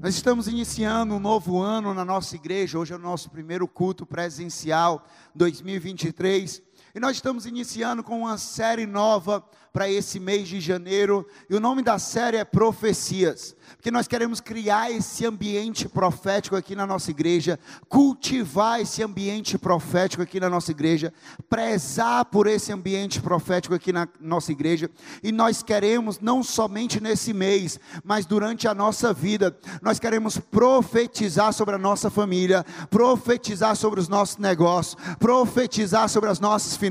Nós 0.00 0.14
estamos 0.14 0.46
iniciando 0.46 1.16
um 1.16 1.18
novo 1.18 1.60
ano 1.60 1.92
na 1.92 2.04
nossa 2.04 2.36
igreja. 2.36 2.78
Hoje 2.78 2.92
é 2.92 2.96
o 2.96 3.00
nosso 3.00 3.28
primeiro 3.28 3.66
culto 3.66 4.06
presencial 4.06 5.04
2023. 5.34 6.62
E 6.98 7.00
nós 7.00 7.14
estamos 7.14 7.46
iniciando 7.46 8.02
com 8.02 8.22
uma 8.22 8.36
série 8.36 8.84
nova 8.84 9.40
para 9.72 9.88
esse 9.88 10.18
mês 10.18 10.48
de 10.48 10.58
janeiro. 10.58 11.24
E 11.48 11.54
o 11.54 11.60
nome 11.60 11.80
da 11.80 11.96
série 11.96 12.38
é 12.38 12.44
Profecias 12.44 13.54
porque 13.76 13.90
nós 13.90 14.08
queremos 14.08 14.40
criar 14.40 14.90
esse 14.90 15.26
ambiente 15.26 15.88
profético 15.88 16.56
aqui 16.56 16.74
na 16.74 16.86
nossa 16.86 17.10
igreja, 17.10 17.58
cultivar 17.88 18.80
esse 18.80 19.02
ambiente 19.02 19.58
profético 19.58 20.22
aqui 20.22 20.40
na 20.40 20.48
nossa 20.48 20.70
igreja, 20.70 21.12
prezar 21.48 22.24
por 22.24 22.46
esse 22.46 22.72
ambiente 22.72 23.20
profético 23.20 23.74
aqui 23.74 23.92
na 23.92 24.08
nossa 24.20 24.52
igreja, 24.52 24.90
e 25.22 25.32
nós 25.32 25.62
queremos, 25.62 26.18
não 26.20 26.42
somente 26.42 27.00
nesse 27.00 27.32
mês, 27.32 27.78
mas 28.02 28.24
durante 28.26 28.66
a 28.66 28.74
nossa 28.74 29.12
vida, 29.12 29.56
nós 29.82 29.98
queremos 29.98 30.38
profetizar 30.38 31.52
sobre 31.52 31.74
a 31.74 31.78
nossa 31.78 32.10
família, 32.10 32.64
profetizar 32.90 33.76
sobre 33.76 34.00
os 34.00 34.08
nossos 34.08 34.38
negócios, 34.38 34.96
profetizar 35.18 36.08
sobre 36.08 36.30
as 36.30 36.40
nossas 36.40 36.76
finanças, 36.76 36.87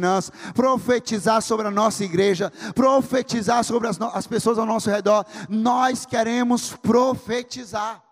profetizar 0.53 1.41
sobre 1.41 1.67
a 1.67 1.71
nossa 1.71 2.03
igreja, 2.03 2.51
profetizar 2.75 3.63
sobre 3.63 3.87
as, 3.87 3.99
as 4.01 4.27
pessoas 4.27 4.57
ao 4.57 4.65
nosso 4.65 4.89
redor. 4.89 5.25
Nós 5.49 6.05
queremos 6.05 6.73
profetizar. 6.73 8.03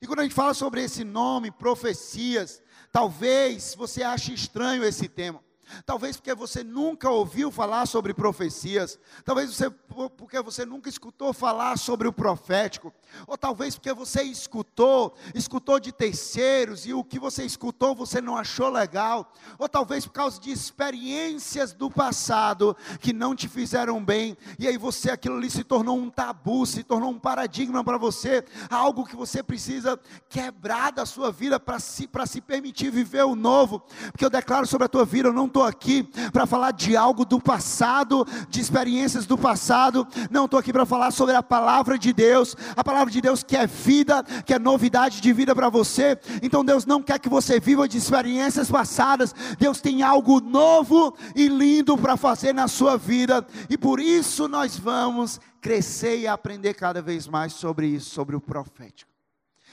E 0.00 0.06
quando 0.06 0.20
a 0.20 0.22
gente 0.22 0.34
fala 0.34 0.54
sobre 0.54 0.82
esse 0.82 1.04
nome, 1.04 1.50
profecias, 1.50 2.62
talvez 2.90 3.74
você 3.76 4.02
ache 4.02 4.32
estranho 4.32 4.84
esse 4.84 5.08
tema. 5.08 5.42
Talvez 5.84 6.16
porque 6.16 6.34
você 6.34 6.62
nunca 6.62 7.10
ouviu 7.10 7.50
falar 7.50 7.86
sobre 7.86 8.14
profecias, 8.14 8.98
talvez 9.24 9.54
você, 9.54 9.70
porque 10.16 10.40
você 10.40 10.64
nunca 10.64 10.88
escutou 10.88 11.32
falar 11.32 11.78
sobre 11.78 12.08
o 12.08 12.12
profético, 12.12 12.92
ou 13.26 13.36
talvez 13.36 13.74
porque 13.74 13.92
você 13.92 14.22
escutou, 14.22 15.14
escutou 15.34 15.80
de 15.80 15.92
terceiros 15.92 16.86
e 16.86 16.92
o 16.92 17.04
que 17.04 17.18
você 17.18 17.44
escutou 17.44 17.94
você 17.94 18.20
não 18.20 18.36
achou 18.36 18.68
legal, 18.68 19.32
ou 19.58 19.68
talvez 19.68 20.06
por 20.06 20.12
causa 20.12 20.40
de 20.40 20.50
experiências 20.50 21.72
do 21.72 21.90
passado 21.90 22.76
que 23.00 23.12
não 23.12 23.34
te 23.34 23.48
fizeram 23.48 24.02
bem, 24.04 24.36
e 24.58 24.66
aí 24.66 24.76
você 24.76 25.10
aquilo 25.10 25.36
ali 25.36 25.50
se 25.50 25.64
tornou 25.64 25.98
um 25.98 26.10
tabu, 26.10 26.66
se 26.66 26.82
tornou 26.82 27.10
um 27.10 27.18
paradigma 27.18 27.82
para 27.84 27.98
você, 27.98 28.44
algo 28.68 29.06
que 29.06 29.16
você 29.16 29.42
precisa 29.42 29.98
quebrar 30.28 30.92
da 30.92 31.06
sua 31.06 31.30
vida 31.30 31.58
para 31.58 31.78
se, 31.78 32.08
se 32.26 32.40
permitir 32.40 32.90
viver 32.90 33.24
o 33.24 33.34
novo, 33.34 33.80
porque 34.10 34.24
eu 34.24 34.30
declaro 34.30 34.66
sobre 34.66 34.86
a 34.86 34.88
tua 34.88 35.04
vida, 35.04 35.28
eu 35.28 35.32
não 35.32 35.46
estou 35.46 35.59
estou 35.60 35.64
aqui 35.64 36.02
para 36.32 36.46
falar 36.46 36.70
de 36.70 36.96
algo 36.96 37.24
do 37.24 37.38
passado, 37.38 38.26
de 38.48 38.60
experiências 38.60 39.26
do 39.26 39.36
passado, 39.36 40.06
não 40.30 40.46
estou 40.46 40.58
aqui 40.58 40.72
para 40.72 40.86
falar 40.86 41.10
sobre 41.10 41.34
a 41.34 41.42
palavra 41.42 41.98
de 41.98 42.12
Deus, 42.12 42.56
a 42.74 42.82
palavra 42.82 43.12
de 43.12 43.20
Deus 43.20 43.42
que 43.42 43.56
é 43.56 43.66
vida, 43.66 44.22
que 44.44 44.54
é 44.54 44.58
novidade 44.58 45.20
de 45.20 45.32
vida 45.32 45.54
para 45.54 45.68
você. 45.68 46.18
Então 46.42 46.64
Deus 46.64 46.86
não 46.86 47.02
quer 47.02 47.18
que 47.18 47.28
você 47.28 47.60
viva 47.60 47.86
de 47.86 47.98
experiências 47.98 48.70
passadas, 48.70 49.34
Deus 49.58 49.80
tem 49.80 50.02
algo 50.02 50.40
novo 50.40 51.14
e 51.36 51.48
lindo 51.48 51.96
para 51.98 52.16
fazer 52.16 52.54
na 52.54 52.68
sua 52.68 52.96
vida, 52.96 53.46
e 53.68 53.76
por 53.76 54.00
isso 54.00 54.48
nós 54.48 54.78
vamos 54.78 55.40
crescer 55.60 56.20
e 56.20 56.26
aprender 56.26 56.72
cada 56.74 57.02
vez 57.02 57.28
mais 57.28 57.52
sobre 57.52 57.86
isso, 57.86 58.10
sobre 58.10 58.34
o 58.34 58.40
profético. 58.40 59.10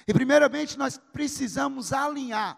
E 0.05 0.13
primeiramente 0.13 0.77
nós 0.77 0.99
precisamos 1.13 1.93
alinhar 1.93 2.57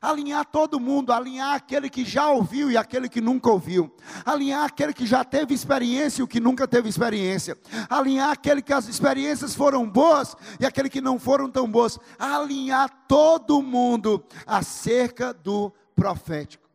alinhar 0.00 0.46
todo 0.46 0.80
mundo, 0.80 1.12
alinhar 1.12 1.54
aquele 1.54 1.90
que 1.90 2.04
já 2.04 2.30
ouviu 2.30 2.70
e 2.70 2.76
aquele 2.76 3.08
que 3.08 3.20
nunca 3.20 3.50
ouviu, 3.50 3.94
alinhar 4.24 4.64
aquele 4.64 4.94
que 4.94 5.04
já 5.06 5.22
teve 5.24 5.52
experiência 5.52 6.22
e 6.22 6.24
o 6.24 6.28
que 6.28 6.40
nunca 6.40 6.66
teve 6.66 6.88
experiência, 6.88 7.56
alinhar 7.88 8.30
aquele 8.30 8.62
que 8.62 8.72
as 8.72 8.88
experiências 8.88 9.54
foram 9.54 9.88
boas 9.88 10.34
e 10.58 10.64
aquele 10.64 10.88
que 10.88 11.00
não 11.00 11.18
foram 11.18 11.50
tão 11.50 11.70
boas, 11.70 11.98
alinhar 12.18 12.88
todo 13.06 13.60
mundo 13.60 14.24
acerca 14.46 15.34
do 15.34 15.70
profético. 15.94 16.68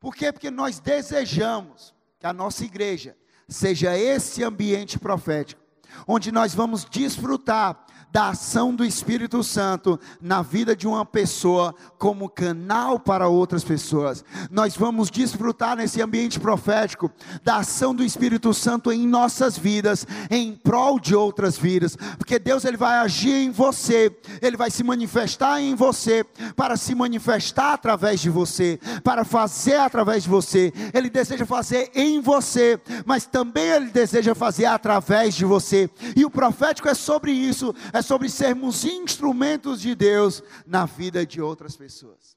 Por 0.00 0.14
quê? 0.14 0.32
Porque 0.32 0.50
nós 0.50 0.80
desejamos 0.80 1.94
que 2.18 2.26
a 2.26 2.32
nossa 2.32 2.64
igreja 2.64 3.16
seja 3.46 3.96
esse 3.96 4.42
ambiente 4.42 4.98
profético, 4.98 5.60
onde 6.08 6.32
nós 6.32 6.54
vamos 6.54 6.84
desfrutar 6.84 7.84
da 8.12 8.28
ação 8.28 8.74
do 8.74 8.84
Espírito 8.84 9.42
Santo 9.42 9.98
na 10.20 10.42
vida 10.42 10.76
de 10.76 10.86
uma 10.86 11.04
pessoa 11.06 11.74
como 11.98 12.28
canal 12.28 13.00
para 13.00 13.26
outras 13.26 13.64
pessoas. 13.64 14.22
Nós 14.50 14.76
vamos 14.76 15.10
desfrutar 15.10 15.76
nesse 15.76 16.02
ambiente 16.02 16.38
profético 16.38 17.10
da 17.42 17.56
ação 17.56 17.94
do 17.94 18.04
Espírito 18.04 18.52
Santo 18.52 18.92
em 18.92 19.06
nossas 19.08 19.56
vidas, 19.56 20.06
em 20.30 20.52
prol 20.52 21.00
de 21.00 21.14
outras 21.14 21.56
vidas, 21.56 21.96
porque 22.18 22.38
Deus 22.38 22.66
ele 22.66 22.76
vai 22.76 22.98
agir 22.98 23.32
em 23.32 23.50
você, 23.50 24.14
ele 24.42 24.58
vai 24.58 24.70
se 24.70 24.84
manifestar 24.84 25.62
em 25.62 25.74
você 25.74 26.22
para 26.54 26.76
se 26.76 26.94
manifestar 26.94 27.72
através 27.72 28.20
de 28.20 28.28
você, 28.28 28.78
para 29.02 29.24
fazer 29.24 29.76
através 29.76 30.24
de 30.24 30.28
você. 30.28 30.70
Ele 30.92 31.08
deseja 31.08 31.46
fazer 31.46 31.90
em 31.94 32.20
você, 32.20 32.78
mas 33.06 33.24
também 33.24 33.68
ele 33.68 33.86
deseja 33.86 34.34
fazer 34.34 34.66
através 34.66 35.34
de 35.34 35.46
você. 35.46 35.88
E 36.14 36.26
o 36.26 36.30
profético 36.30 36.88
é 36.88 36.94
sobre 36.94 37.32
isso, 37.32 37.74
é 37.90 38.01
sobre 38.02 38.28
sermos 38.28 38.84
instrumentos 38.84 39.80
de 39.80 39.94
Deus 39.94 40.42
na 40.66 40.84
vida 40.84 41.24
de 41.24 41.40
outras 41.40 41.76
pessoas. 41.76 42.36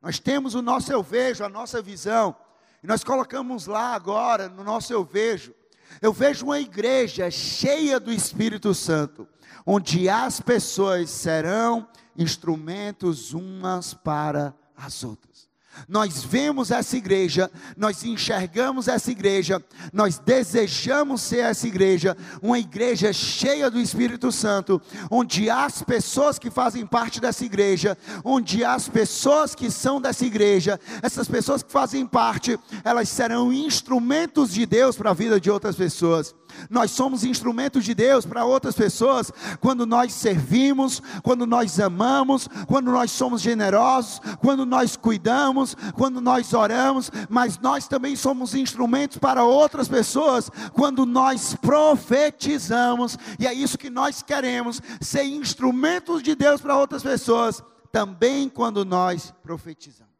Nós 0.00 0.18
temos 0.18 0.54
o 0.54 0.62
nosso 0.62 0.92
eu 0.92 1.02
vejo, 1.02 1.42
a 1.42 1.48
nossa 1.48 1.82
visão, 1.82 2.36
e 2.82 2.86
nós 2.86 3.02
colocamos 3.02 3.66
lá 3.66 3.94
agora, 3.94 4.48
no 4.48 4.62
nosso 4.62 4.92
eu 4.92 5.04
vejo, 5.04 5.54
eu 6.00 6.12
vejo 6.12 6.46
uma 6.46 6.60
igreja 6.60 7.30
cheia 7.30 7.98
do 7.98 8.12
Espírito 8.12 8.74
Santo, 8.74 9.26
onde 9.64 10.08
as 10.08 10.40
pessoas 10.40 11.10
serão 11.10 11.88
instrumentos 12.16 13.32
umas 13.32 13.94
para 13.94 14.54
as 14.76 15.02
outras. 15.02 15.45
Nós 15.88 16.22
vemos 16.22 16.70
essa 16.70 16.96
igreja, 16.96 17.50
nós 17.76 18.04
enxergamos 18.04 18.88
essa 18.88 19.10
igreja, 19.10 19.62
nós 19.92 20.18
desejamos 20.18 21.22
ser 21.22 21.44
essa 21.44 21.66
igreja, 21.66 22.16
uma 22.42 22.58
igreja 22.58 23.12
cheia 23.12 23.70
do 23.70 23.80
Espírito 23.80 24.32
Santo, 24.32 24.80
onde 25.10 25.50
as 25.50 25.82
pessoas 25.82 26.38
que 26.38 26.50
fazem 26.50 26.86
parte 26.86 27.20
dessa 27.20 27.44
igreja, 27.44 27.96
onde 28.24 28.64
as 28.64 28.88
pessoas 28.88 29.54
que 29.54 29.70
são 29.70 30.00
dessa 30.00 30.24
igreja, 30.24 30.80
essas 31.02 31.28
pessoas 31.28 31.62
que 31.62 31.72
fazem 31.72 32.06
parte, 32.06 32.58
elas 32.84 33.08
serão 33.08 33.52
instrumentos 33.52 34.52
de 34.52 34.66
Deus 34.66 34.96
para 34.96 35.10
a 35.10 35.14
vida 35.14 35.40
de 35.40 35.50
outras 35.50 35.76
pessoas. 35.76 36.34
Nós 36.68 36.90
somos 36.90 37.24
instrumentos 37.24 37.84
de 37.84 37.94
Deus 37.94 38.24
para 38.24 38.44
outras 38.44 38.74
pessoas 38.74 39.32
quando 39.60 39.86
nós 39.86 40.12
servimos, 40.12 41.02
quando 41.22 41.46
nós 41.46 41.78
amamos, 41.80 42.48
quando 42.66 42.90
nós 42.90 43.10
somos 43.10 43.40
generosos, 43.40 44.20
quando 44.40 44.66
nós 44.66 44.96
cuidamos, 44.96 45.76
quando 45.94 46.20
nós 46.20 46.52
oramos, 46.52 47.10
mas 47.28 47.58
nós 47.58 47.86
também 47.88 48.16
somos 48.16 48.54
instrumentos 48.54 49.18
para 49.18 49.44
outras 49.44 49.88
pessoas 49.88 50.50
quando 50.72 51.06
nós 51.06 51.54
profetizamos, 51.54 53.16
e 53.38 53.46
é 53.46 53.52
isso 53.52 53.78
que 53.78 53.90
nós 53.90 54.22
queremos, 54.22 54.80
ser 55.00 55.24
instrumentos 55.24 56.22
de 56.22 56.34
Deus 56.34 56.60
para 56.60 56.76
outras 56.76 57.02
pessoas, 57.02 57.62
também 57.92 58.48
quando 58.48 58.84
nós 58.84 59.32
profetizamos. 59.42 60.12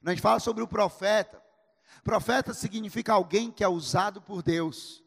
Quando 0.00 0.08
a 0.08 0.10
gente 0.12 0.22
fala 0.22 0.40
sobre 0.40 0.62
o 0.62 0.68
profeta, 0.68 1.42
Profeta 2.02 2.54
significa 2.54 3.12
alguém 3.12 3.50
que 3.50 3.64
é 3.64 3.68
usado 3.68 4.20
por 4.20 4.42
Deus. 4.42 5.02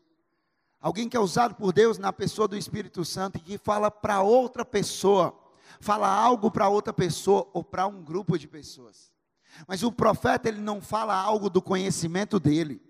Alguém 0.80 1.08
que 1.08 1.16
é 1.16 1.20
usado 1.20 1.56
por 1.56 1.72
Deus 1.72 1.98
na 1.98 2.12
pessoa 2.12 2.48
do 2.48 2.58
Espírito 2.58 3.06
Santo 3.06 3.38
e 3.38 3.42
que 3.42 3.58
fala 3.58 3.92
para 3.92 4.22
outra 4.22 4.66
pessoa, 4.66 5.38
fala 5.80 6.08
algo 6.08 6.50
para 6.50 6.70
outra 6.70 6.92
pessoa 6.92 7.48
ou 7.54 7.64
para 7.64 7.86
um 7.86 8.04
grupo 8.04 8.38
de 8.38 8.48
pessoas. 8.48 9.12
Mas 9.68 9.84
o 9.84 9.92
profeta 9.92 10.50
ele 10.50 10.60
não 10.60 10.82
fala 10.82 11.16
algo 11.16 11.50
do 11.50 11.62
conhecimento 11.62 12.40
dele. 12.40 12.82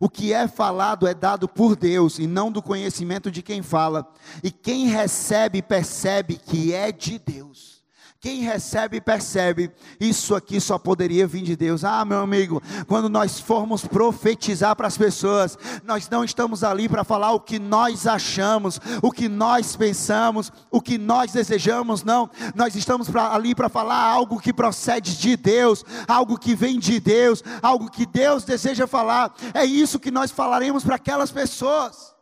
O 0.00 0.08
que 0.08 0.32
é 0.32 0.46
falado 0.46 1.06
é 1.06 1.14
dado 1.14 1.48
por 1.48 1.74
Deus 1.74 2.18
e 2.18 2.26
não 2.26 2.52
do 2.52 2.62
conhecimento 2.62 3.30
de 3.30 3.42
quem 3.42 3.62
fala. 3.62 4.12
E 4.44 4.50
quem 4.50 4.86
recebe 4.86 5.62
percebe 5.62 6.36
que 6.36 6.72
é 6.72 6.92
de 6.92 7.18
Deus. 7.18 7.77
Quem 8.20 8.40
recebe, 8.42 9.00
percebe. 9.00 9.70
Isso 10.00 10.34
aqui 10.34 10.60
só 10.60 10.76
poderia 10.76 11.24
vir 11.24 11.42
de 11.42 11.54
Deus. 11.54 11.84
Ah, 11.84 12.04
meu 12.04 12.18
amigo, 12.18 12.60
quando 12.88 13.08
nós 13.08 13.38
formos 13.38 13.86
profetizar 13.86 14.74
para 14.74 14.88
as 14.88 14.98
pessoas, 14.98 15.56
nós 15.84 16.08
não 16.10 16.24
estamos 16.24 16.64
ali 16.64 16.88
para 16.88 17.04
falar 17.04 17.30
o 17.30 17.38
que 17.38 17.60
nós 17.60 18.08
achamos, 18.08 18.80
o 19.02 19.12
que 19.12 19.28
nós 19.28 19.76
pensamos, 19.76 20.50
o 20.68 20.80
que 20.80 20.98
nós 20.98 21.30
desejamos, 21.30 22.02
não. 22.02 22.28
Nós 22.56 22.74
estamos 22.74 23.08
pra, 23.08 23.32
ali 23.32 23.54
para 23.54 23.68
falar 23.68 24.02
algo 24.02 24.40
que 24.40 24.52
procede 24.52 25.16
de 25.16 25.36
Deus, 25.36 25.84
algo 26.08 26.36
que 26.36 26.56
vem 26.56 26.80
de 26.80 26.98
Deus, 26.98 27.40
algo 27.62 27.88
que 27.88 28.04
Deus 28.04 28.42
deseja 28.42 28.88
falar. 28.88 29.32
É 29.54 29.64
isso 29.64 30.00
que 30.00 30.10
nós 30.10 30.32
falaremos 30.32 30.82
para 30.82 30.96
aquelas 30.96 31.30
pessoas. 31.30 32.17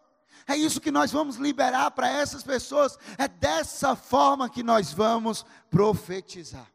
É 0.46 0.56
isso 0.56 0.80
que 0.80 0.90
nós 0.90 1.10
vamos 1.10 1.36
liberar 1.36 1.90
para 1.90 2.08
essas 2.08 2.42
pessoas. 2.42 2.98
É 3.18 3.26
dessa 3.26 3.96
forma 3.96 4.48
que 4.48 4.62
nós 4.62 4.92
vamos 4.92 5.44
profetizar. 5.70 6.70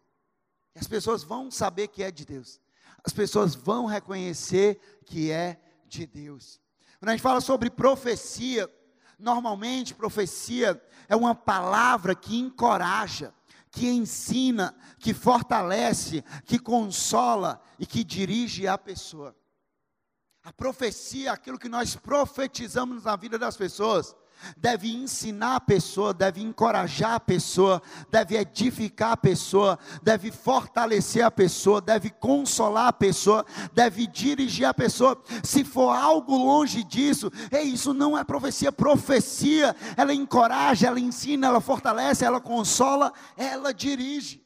E 0.76 0.80
as 0.80 0.88
pessoas 0.88 1.24
vão 1.24 1.50
saber 1.50 1.88
que 1.88 2.04
é 2.04 2.12
de 2.12 2.26
Deus. 2.26 2.60
As 3.04 3.14
pessoas 3.14 3.56
vão 3.56 3.86
reconhecer 3.86 4.80
que 5.06 5.32
é 5.32 5.60
de 5.88 6.06
Deus. 6.06 6.60
Quando 7.00 7.10
a 7.10 7.12
gente 7.14 7.24
fala 7.24 7.42
sobre 7.42 7.70
profecia, 7.70 8.70
Normalmente, 9.22 9.94
profecia 9.94 10.82
é 11.08 11.16
uma 11.16 11.36
palavra 11.36 12.16
que 12.16 12.40
encoraja, 12.40 13.32
que 13.70 13.88
ensina, 13.88 14.76
que 14.98 15.14
fortalece, 15.14 16.24
que 16.44 16.58
consola 16.58 17.62
e 17.78 17.86
que 17.86 18.04
dirige 18.04 18.68
a 18.68 18.80
pessoa. 18.80 19.36
A 20.44 20.52
profecia, 20.52 21.32
aquilo 21.32 21.60
que 21.60 21.70
nós 21.70 21.96
profetizamos 21.96 23.04
na 23.04 23.16
vida 23.16 23.38
das 23.38 23.56
pessoas, 23.56 24.16
deve 24.58 24.92
ensinar 24.92 25.58
a 25.58 25.60
pessoa, 25.60 26.14
deve 26.14 26.42
encorajar 26.42 27.14
a 27.14 27.20
pessoa, 27.20 27.80
deve 28.10 28.36
edificar 28.36 29.12
a 29.12 29.18
pessoa, 29.18 29.78
deve 30.02 30.32
fortalecer 30.32 31.24
a 31.24 31.30
pessoa, 31.30 31.80
deve 31.80 32.10
consolar 32.10 32.88
a 32.88 32.94
pessoa, 32.94 33.46
deve 33.72 34.08
dirigir 34.08 34.66
a 34.66 34.74
pessoa. 34.74 35.22
Se 35.44 35.64
for 35.64 35.96
algo 35.96 36.36
longe 36.36 36.84
disso, 36.84 37.32
é 37.52 37.62
isso 37.62 37.94
não 37.94 38.18
é 38.18 38.24
profecia, 38.24 38.72
profecia, 38.72 39.76
ela 39.96 40.14
encoraja, 40.14 40.88
ela 40.88 41.00
ensina, 41.00 41.48
ela 41.48 41.62
fortalece, 41.62 42.26
ela 42.26 42.42
consola, 42.42 43.14
ela 43.38 43.72
dirige. 43.72 44.44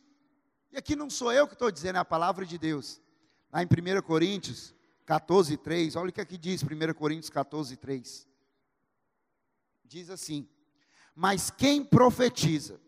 E 0.74 0.78
aqui 0.78 0.94
não 0.94 1.10
sou 1.10 1.32
eu 1.32 1.48
que 1.48 1.54
estou 1.54 1.72
dizendo, 1.72 1.96
é 1.96 2.00
a 2.00 2.06
palavra 2.06 2.46
de 2.46 2.58
Deus. 2.58 3.02
Lá 3.50 3.64
em 3.64 3.66
1 3.66 4.02
Coríntios 4.02 4.75
14, 5.06 5.58
3, 5.58 5.96
olha 5.96 6.10
o 6.10 6.14
que 6.14 6.22
aqui 6.22 6.38
diz 6.38 6.64
1 6.64 6.94
Coríntios 6.94 7.30
14, 7.30 7.78
3 7.78 8.36
diz 9.88 10.10
assim: 10.10 10.48
Mas 11.16 11.50
quem 11.50 11.84
profetiza, 11.84 12.80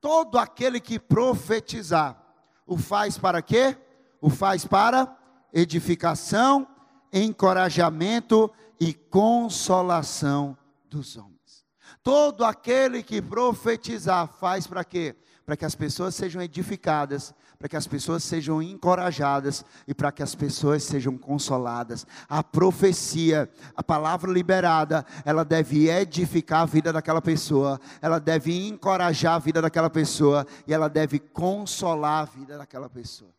todo 0.00 0.38
aquele 0.38 0.80
que 0.80 0.98
profetizar, 0.98 2.20
o 2.66 2.76
faz 2.76 3.16
para 3.16 3.40
quê? 3.40 3.76
O 4.20 4.28
faz 4.30 4.66
para 4.66 5.16
edificação, 5.52 6.66
encorajamento 7.12 8.50
e 8.80 8.92
consolação 8.92 10.56
dos 10.86 11.16
homens. 11.16 11.64
Todo 12.02 12.44
aquele 12.44 13.02
que 13.02 13.22
profetizar 13.22 14.26
faz 14.26 14.66
para 14.66 14.84
quê? 14.84 15.16
Para 15.44 15.56
que 15.56 15.64
as 15.64 15.74
pessoas 15.74 16.14
sejam 16.14 16.40
edificadas, 16.40 17.34
para 17.58 17.68
que 17.68 17.76
as 17.76 17.86
pessoas 17.86 18.24
sejam 18.24 18.62
encorajadas 18.62 19.64
e 19.86 19.94
para 19.94 20.10
que 20.10 20.22
as 20.22 20.34
pessoas 20.34 20.82
sejam 20.82 21.16
consoladas. 21.16 22.06
A 22.28 22.42
profecia, 22.42 23.50
a 23.76 23.82
palavra 23.82 24.30
liberada, 24.30 25.04
ela 25.24 25.44
deve 25.44 25.88
edificar 25.88 26.62
a 26.62 26.66
vida 26.66 26.92
daquela 26.92 27.22
pessoa, 27.22 27.80
ela 28.00 28.18
deve 28.18 28.66
encorajar 28.66 29.34
a 29.34 29.38
vida 29.38 29.62
daquela 29.62 29.90
pessoa 29.90 30.46
e 30.66 30.74
ela 30.74 30.88
deve 30.88 31.18
consolar 31.18 32.22
a 32.22 32.24
vida 32.24 32.58
daquela 32.58 32.88
pessoa. 32.88 33.30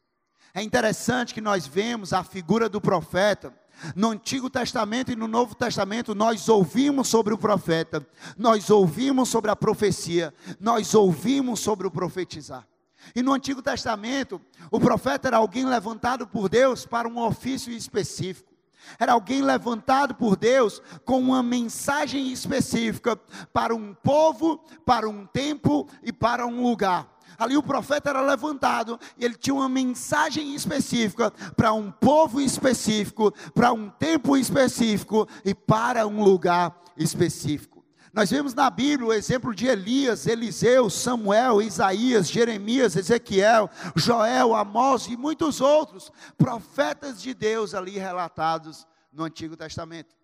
É 0.54 0.62
interessante 0.62 1.34
que 1.34 1.42
nós 1.42 1.68
vemos 1.68 2.13
a 2.13 2.24
figura 2.24 2.69
do 2.69 2.80
profeta. 2.80 3.54
No 3.95 4.10
Antigo 4.10 4.50
Testamento 4.50 5.12
e 5.12 5.16
no 5.16 5.27
Novo 5.27 5.56
Testamento, 5.56 6.16
nós 6.16 6.48
ouvimos 6.50 7.07
sobre 7.07 7.33
o 7.33 7.38
profeta, 7.38 8.06
nós 8.38 8.69
ouvimos 8.69 9.30
sobre 9.30 9.51
a 9.51 9.56
profecia, 9.56 10.33
nós 10.60 10.94
ouvimos 10.94 11.60
sobre 11.60 11.86
o 11.88 11.92
profetizar. 11.92 12.68
E 13.13 13.22
no 13.22 13.33
Antigo 13.33 13.62
Testamento, 13.62 14.42
o 14.72 14.80
profeta 14.80 15.27
era 15.27 15.38
alguém 15.38 15.66
levantado 15.66 16.25
por 16.25 16.50
Deus 16.50 16.86
para 16.86 17.07
um 17.07 17.19
ofício 17.19 17.72
específico. 17.72 18.56
Era 19.00 19.13
alguém 19.13 19.42
levantado 19.42 20.13
por 20.16 20.36
Deus 20.36 20.81
com 21.04 21.19
uma 21.19 21.42
mensagem 21.42 22.31
específica 22.31 23.16
para 23.51 23.74
um 23.75 23.94
povo, 23.94 24.63
para 24.86 25.10
um 25.10 25.25
tempo 25.25 25.88
e 26.04 26.13
para 26.13 26.45
um 26.45 26.63
lugar. 26.63 27.15
Ali 27.38 27.58
o 27.58 27.64
profeta 27.64 28.10
era 28.10 28.22
levantado 28.22 29.00
e 29.18 29.26
ele 29.26 29.36
tinha 29.36 29.54
uma 29.54 29.70
mensagem 29.70 30.56
específica 30.56 31.32
para 31.56 31.74
um 31.74 31.92
povo 31.92 32.40
específico, 32.42 33.34
para 33.54 33.74
um 33.74 33.90
tempo 33.90 34.38
específico 34.38 35.28
e 35.44 35.54
para 35.54 36.08
um 36.08 36.24
lugar 36.24 36.76
específico. 36.98 37.76
Nós 38.14 38.30
vemos 38.30 38.54
na 38.54 38.70
Bíblia 38.70 39.10
o 39.10 39.14
exemplo 39.14 39.54
de 39.54 39.68
Elias, 39.68 40.26
Eliseu, 40.26 40.90
Samuel, 40.90 41.62
Isaías, 41.62 42.30
Jeremias, 42.30 42.96
Ezequiel, 42.96 43.70
Joel, 43.94 44.56
Amós 44.56 45.08
e 45.08 45.18
muitos 45.18 45.60
outros 45.60 46.10
profetas 46.38 47.22
de 47.22 47.34
Deus 47.34 47.74
ali 47.74 47.98
relatados 47.98 48.88
no 49.12 49.26
Antigo 49.26 49.58
Testamento. 49.58 50.16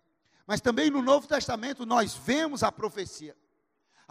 Mas 0.46 0.62
também 0.62 0.90
no 0.90 1.02
Novo 1.02 1.26
Testamento 1.26 1.84
nós 1.84 2.14
vemos 2.14 2.62
a 2.62 2.72
profecia 2.72 3.36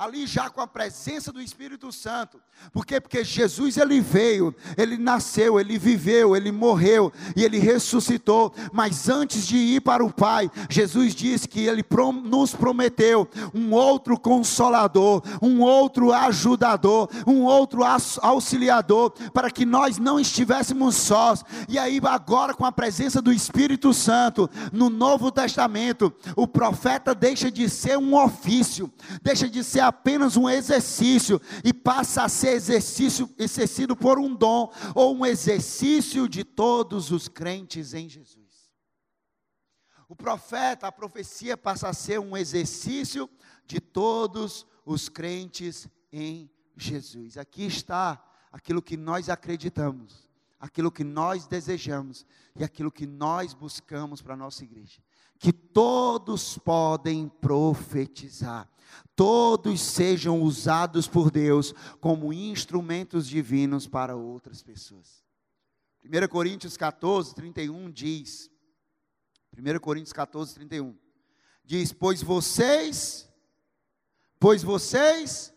ali 0.02 0.26
já 0.26 0.50
com 0.50 0.60
a 0.60 0.66
presença 0.66 1.32
do 1.32 1.40
Espírito 1.40 1.92
Santo. 1.92 2.42
Por 2.74 2.88
quê? 2.88 3.00
Porque 3.00 3.24
Jesus 3.24 3.78
ele 3.78 4.02
veio, 4.02 4.54
ele 4.76 4.98
nasceu, 4.98 5.60
ele 5.60 5.78
viveu, 5.78 6.36
ele 6.36 6.52
morreu 6.52 7.14
e 7.36 7.44
ele 7.44 7.60
ressuscitou. 7.60 8.52
Mas 8.74 9.08
antes 9.08 9.46
de 9.46 9.58
ir 9.58 9.82
para 9.82 10.04
o 10.04 10.12
Pai, 10.12 10.50
Jesus 10.72 11.14
disse 11.14 11.48
que 11.48 11.68
ele 11.68 11.86
nos 12.24 12.56
prometeu 12.56 13.30
um 13.54 13.74
outro 13.74 14.20
consolador, 14.20 15.22
um 15.40 15.62
outro 15.62 16.12
ajudador, 16.12 17.08
um 17.28 17.44
outro 17.44 17.84
auxiliador, 18.24 19.12
para 19.32 19.52
que 19.52 19.66
nós 19.66 20.00
não 20.00 20.20
estivéssemos 20.20 20.96
sós. 20.96 21.44
E 21.70 21.78
aí, 21.78 22.02
agora, 22.04 22.56
com 22.56 22.66
a 22.66 22.72
presença 22.72 23.22
do 23.22 23.32
Espírito 23.32 23.94
Santo, 23.94 24.50
no 24.74 24.90
Novo 24.90 25.32
Testamento, 25.32 26.12
o 26.36 26.48
profeta 26.48 27.14
deixa 27.14 27.52
de 27.52 27.70
ser 27.70 28.00
um 28.00 28.16
ofício, 28.16 28.92
deixa 29.22 29.48
de 29.48 29.64
ser 29.64 29.82
a 29.82 29.91
apenas 29.92 30.38
um 30.38 30.50
exercício 30.50 31.40
e 31.64 31.74
passa 31.74 32.24
a 32.24 32.30
ser 32.30 32.54
exercício 32.54 33.30
exercido 33.38 33.96
por 33.96 34.18
um 34.18 34.34
dom 34.34 34.74
ou 34.96 35.16
um 35.16 35.26
exercício 35.26 36.28
de 36.28 36.44
todos 36.44 37.12
os 37.12 37.28
crentes 37.28 37.94
em 37.94 38.10
Jesus. 38.10 38.72
O 40.08 40.16
profeta, 40.16 40.88
a 40.88 40.92
profecia 40.92 41.56
passa 41.56 41.90
a 41.90 41.94
ser 41.94 42.20
um 42.20 42.36
exercício 42.36 43.30
de 43.66 43.80
todos 43.80 44.66
os 44.86 45.08
crentes 45.08 45.88
em 46.12 46.50
Jesus. 46.76 47.38
Aqui 47.38 47.66
está 47.66 48.22
aquilo 48.52 48.82
que 48.82 48.98
nós 48.98 49.30
acreditamos, 49.30 50.30
aquilo 50.60 50.92
que 50.92 51.04
nós 51.04 51.48
desejamos 51.48 52.26
e 52.56 52.64
aquilo 52.64 52.92
que 52.92 53.06
nós 53.06 53.54
buscamos 53.54 54.22
para 54.22 54.34
a 54.34 54.38
nossa 54.38 54.64
igreja. 54.64 55.02
Que 55.42 55.52
todos 55.52 56.58
podem 56.58 57.28
profetizar 57.28 58.72
todos 59.16 59.82
sejam 59.82 60.42
usados 60.42 61.08
por 61.08 61.30
Deus 61.30 61.76
como 62.00 62.34
instrumentos 62.34 63.28
divinos 63.28 63.88
para 63.88 64.16
outras 64.16 64.64
pessoas. 64.64 65.24
1 66.04 66.28
Coríntios 66.28 66.76
14, 66.76 67.36
31 67.36 67.92
diz, 67.92 68.50
1 69.56 69.80
Coríntios 69.80 70.14
14, 70.14 70.56
31, 70.56 70.98
diz, 71.64 71.94
pois 71.94 72.24
vocês, 72.24 73.30
pois 74.40 74.64
vocês, 74.64 75.54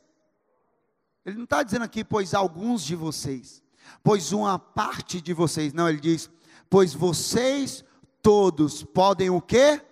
ele 1.24 1.36
não 1.36 1.44
está 1.44 1.62
dizendo 1.62 1.84
aqui, 1.84 2.04
pois 2.04 2.34
alguns 2.34 2.84
de 2.84 2.94
vocês, 2.94 3.62
pois 4.02 4.30
uma 4.30 4.58
parte 4.58 5.22
de 5.22 5.32
vocês, 5.32 5.72
não, 5.72 5.88
ele 5.88 6.00
diz, 6.00 6.28
pois 6.68 6.92
vocês 6.92 7.82
todos 8.24 8.82
podem 8.82 9.28
o 9.28 9.38
quê? 9.38 9.82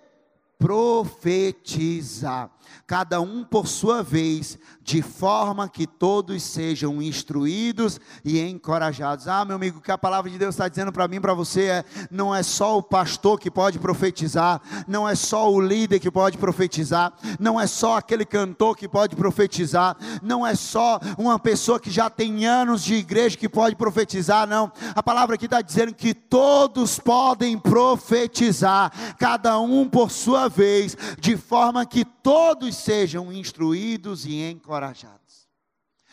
Profetizar 0.63 2.51
cada 2.87 3.21
um 3.21 3.45
por 3.45 3.67
sua 3.67 4.03
vez, 4.03 4.59
de 4.83 5.01
forma 5.01 5.69
que 5.69 5.87
todos 5.87 6.43
sejam 6.43 7.01
instruídos 7.01 8.01
e 8.25 8.41
encorajados. 8.41 9.29
Ah, 9.29 9.45
meu 9.45 9.57
amigo, 9.57 9.79
o 9.79 9.81
que 9.81 9.91
a 9.91 9.99
palavra 9.99 10.31
de 10.31 10.39
Deus 10.39 10.55
está 10.55 10.69
dizendo 10.69 10.93
para 10.93 11.09
mim, 11.09 11.21
para 11.21 11.35
você 11.35 11.65
é: 11.65 11.85
não 12.11 12.35
é 12.35 12.43
só 12.43 12.77
o 12.77 12.83
pastor 12.83 13.39
que 13.39 13.51
pode 13.51 13.79
profetizar, 13.79 14.61
não 14.87 15.09
é 15.09 15.15
só 15.15 15.51
o 15.51 15.61
líder 15.61 16.01
que 16.01 16.11
pode 16.11 16.37
profetizar, 16.37 17.13
não 17.39 17.61
é 17.61 17.67
só 17.67 17.97
aquele 17.97 18.25
cantor 18.25 18.77
que 18.77 18.89
pode 18.89 19.17
profetizar, 19.17 19.97
não 20.23 20.47
é 20.47 20.55
só 20.55 21.01
uma 21.17 21.39
pessoa 21.39 21.79
que 21.79 21.91
já 21.91 22.11
tem 22.11 22.45
anos 22.45 22.83
de 22.83 22.95
igreja 22.95 23.37
que 23.37 23.49
pode 23.49 23.77
profetizar, 23.77 24.47
não. 24.47 24.71
A 24.95 25.03
palavra 25.03 25.37
aqui 25.37 25.45
está 25.45 25.61
dizendo 25.61 25.95
que 25.95 26.13
todos 26.13 26.99
podem 26.99 27.57
profetizar, 27.59 28.93
cada 29.19 29.59
um 29.61 29.89
por 29.89 30.11
sua 30.11 30.49
vez, 30.53 30.97
de 31.19 31.37
forma 31.37 31.85
que 31.85 32.05
todos 32.05 32.77
sejam 32.77 33.33
instruídos 33.33 34.25
e 34.25 34.41
encorajados. 34.43 35.49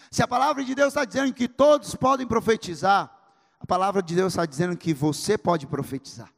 Se 0.09 0.23
a 0.23 0.27
palavra 0.27 0.63
de 0.63 0.73
Deus 0.73 0.89
está 0.89 1.05
dizendo 1.05 1.33
que 1.33 1.47
todos 1.47 1.93
podem 1.93 2.25
profetizar, 2.25 3.15
a 3.59 3.65
palavra 3.65 4.01
de 4.01 4.15
Deus 4.15 4.33
está 4.33 4.45
dizendo 4.45 4.77
que 4.77 4.93
você 4.93 5.37
pode 5.37 5.67
profetizar. 5.67 6.33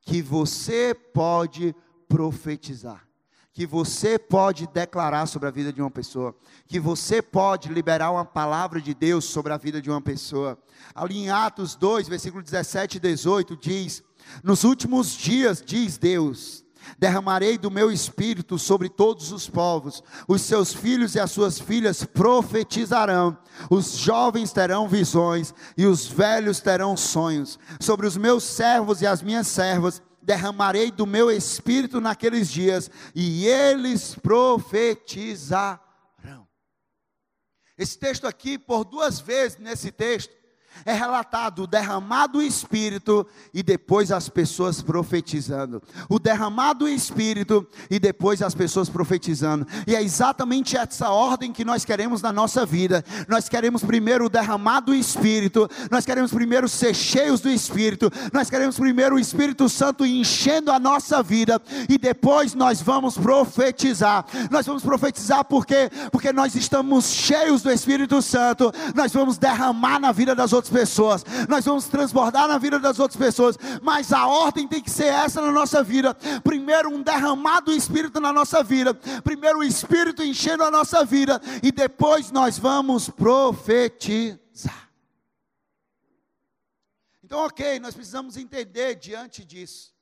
Que 0.00 0.22
você 0.22 0.94
pode 0.94 1.74
profetizar. 2.08 3.06
Que 3.52 3.66
você 3.66 4.18
pode 4.18 4.66
declarar 4.68 5.26
sobre 5.26 5.48
a 5.48 5.50
vida 5.50 5.72
de 5.72 5.80
uma 5.80 5.90
pessoa. 5.90 6.34
Que 6.66 6.80
você 6.80 7.20
pode 7.20 7.68
liberar 7.68 8.10
uma 8.10 8.24
palavra 8.24 8.80
de 8.80 8.94
Deus 8.94 9.24
sobre 9.24 9.52
a 9.52 9.56
vida 9.56 9.82
de 9.82 9.90
uma 9.90 10.00
pessoa. 10.00 10.58
Ali 10.94 11.18
em 11.18 11.30
Atos 11.30 11.74
2, 11.74 12.08
versículo 12.08 12.42
17 12.42 12.96
e 12.96 13.00
18, 13.00 13.56
diz: 13.56 14.02
Nos 14.42 14.64
últimos 14.64 15.12
dias, 15.12 15.62
diz 15.64 15.98
Deus, 15.98 16.63
derramarei 16.98 17.58
do 17.58 17.70
meu 17.70 17.90
espírito 17.90 18.58
sobre 18.58 18.88
todos 18.88 19.32
os 19.32 19.48
povos. 19.48 20.02
Os 20.28 20.42
seus 20.42 20.72
filhos 20.72 21.14
e 21.14 21.20
as 21.20 21.30
suas 21.30 21.58
filhas 21.58 22.04
profetizarão, 22.04 23.36
os 23.70 23.96
jovens 23.96 24.52
terão 24.52 24.88
visões 24.88 25.54
e 25.76 25.86
os 25.86 26.06
velhos 26.06 26.60
terão 26.60 26.96
sonhos. 26.96 27.58
Sobre 27.80 28.06
os 28.06 28.16
meus 28.16 28.44
servos 28.44 29.02
e 29.02 29.06
as 29.06 29.22
minhas 29.22 29.46
servas 29.46 30.02
derramarei 30.22 30.90
do 30.90 31.06
meu 31.06 31.30
espírito 31.30 32.00
naqueles 32.00 32.50
dias, 32.50 32.90
e 33.14 33.46
eles 33.46 34.14
profetizarão. 34.14 35.78
Esse 37.76 37.98
texto 37.98 38.26
aqui, 38.26 38.58
por 38.58 38.84
duas 38.84 39.20
vezes 39.20 39.58
nesse 39.58 39.90
texto, 39.90 40.32
é 40.84 40.92
relatado 40.92 41.62
o 41.62 41.66
derramado 41.66 42.42
Espírito 42.42 43.26
e 43.52 43.62
depois 43.62 44.10
as 44.10 44.28
pessoas 44.28 44.82
profetizando. 44.82 45.82
O 46.08 46.18
derramado 46.18 46.88
Espírito 46.88 47.66
e 47.90 47.98
depois 47.98 48.42
as 48.42 48.54
pessoas 48.54 48.88
profetizando. 48.88 49.66
E 49.86 49.94
é 49.94 50.02
exatamente 50.02 50.76
essa 50.76 51.10
ordem 51.10 51.52
que 51.52 51.64
nós 51.64 51.84
queremos 51.84 52.22
na 52.22 52.32
nossa 52.32 52.66
vida. 52.66 53.04
Nós 53.28 53.48
queremos 53.48 53.82
primeiro 53.82 54.26
o 54.26 54.28
derramado 54.28 54.94
Espírito, 54.94 55.68
nós 55.90 56.04
queremos 56.04 56.32
primeiro 56.32 56.68
ser 56.68 56.94
cheios 56.94 57.40
do 57.40 57.48
Espírito, 57.48 58.10
nós 58.32 58.50
queremos 58.50 58.76
primeiro 58.78 59.16
o 59.16 59.18
Espírito 59.18 59.68
Santo 59.68 60.04
enchendo 60.04 60.70
a 60.70 60.78
nossa 60.78 61.22
vida 61.22 61.60
e 61.88 61.98
depois 61.98 62.54
nós 62.54 62.80
vamos 62.80 63.16
profetizar. 63.16 64.24
Nós 64.50 64.66
vamos 64.66 64.82
profetizar 64.82 65.44
porque 65.44 65.90
porque 66.10 66.32
nós 66.32 66.54
estamos 66.54 67.06
cheios 67.06 67.62
do 67.62 67.70
Espírito 67.70 68.20
Santo. 68.22 68.72
Nós 68.94 69.12
vamos 69.12 69.38
derramar 69.38 69.98
na 69.98 70.12
vida 70.12 70.34
das 70.34 70.52
outras 70.52 70.63
outras 70.64 70.70
pessoas, 70.70 71.24
nós 71.48 71.64
vamos 71.64 71.86
transbordar 71.86 72.48
na 72.48 72.58
vida 72.58 72.78
das 72.78 72.98
outras 72.98 73.18
pessoas, 73.18 73.56
mas 73.82 74.12
a 74.12 74.26
ordem 74.26 74.66
tem 74.66 74.82
que 74.82 74.90
ser 74.90 75.06
essa 75.06 75.40
na 75.40 75.52
nossa 75.52 75.82
vida. 75.82 76.14
Primeiro, 76.42 76.90
um 76.90 77.02
derramado 77.02 77.72
Espírito 77.72 78.20
na 78.20 78.32
nossa 78.32 78.62
vida, 78.62 78.94
primeiro, 79.22 79.58
o 79.58 79.64
Espírito 79.64 80.22
enchendo 80.22 80.64
a 80.64 80.70
nossa 80.70 81.04
vida, 81.04 81.40
e 81.62 81.70
depois 81.70 82.30
nós 82.30 82.58
vamos 82.58 83.10
profetizar. 83.10 84.90
Então, 87.22 87.40
ok, 87.40 87.80
nós 87.80 87.94
precisamos 87.94 88.36
entender 88.36 88.94
diante 88.94 89.44
disso, 89.44 89.92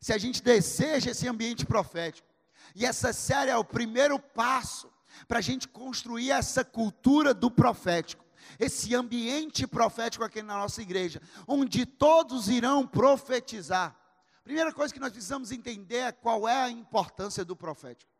se 0.00 0.12
a 0.12 0.18
gente 0.18 0.42
deseja 0.42 1.10
esse 1.10 1.28
ambiente 1.28 1.66
profético, 1.66 2.28
e 2.74 2.84
essa 2.84 3.12
série 3.12 3.50
é 3.50 3.56
o 3.56 3.64
primeiro 3.64 4.18
passo 4.18 4.90
para 5.26 5.38
a 5.38 5.42
gente 5.42 5.66
construir 5.66 6.30
essa 6.30 6.62
cultura 6.62 7.32
do 7.32 7.50
profético 7.50 8.25
esse 8.58 8.94
ambiente 8.94 9.66
profético 9.66 10.24
aqui 10.24 10.42
na 10.42 10.56
nossa 10.56 10.82
igreja, 10.82 11.20
onde 11.46 11.84
todos 11.84 12.48
irão 12.48 12.86
profetizar. 12.86 13.96
Primeira 14.42 14.72
coisa 14.72 14.94
que 14.94 15.00
nós 15.00 15.10
precisamos 15.10 15.50
entender 15.50 15.96
é 15.96 16.12
qual 16.12 16.48
é 16.48 16.64
a 16.64 16.70
importância 16.70 17.44
do 17.44 17.56
profético. 17.56 18.10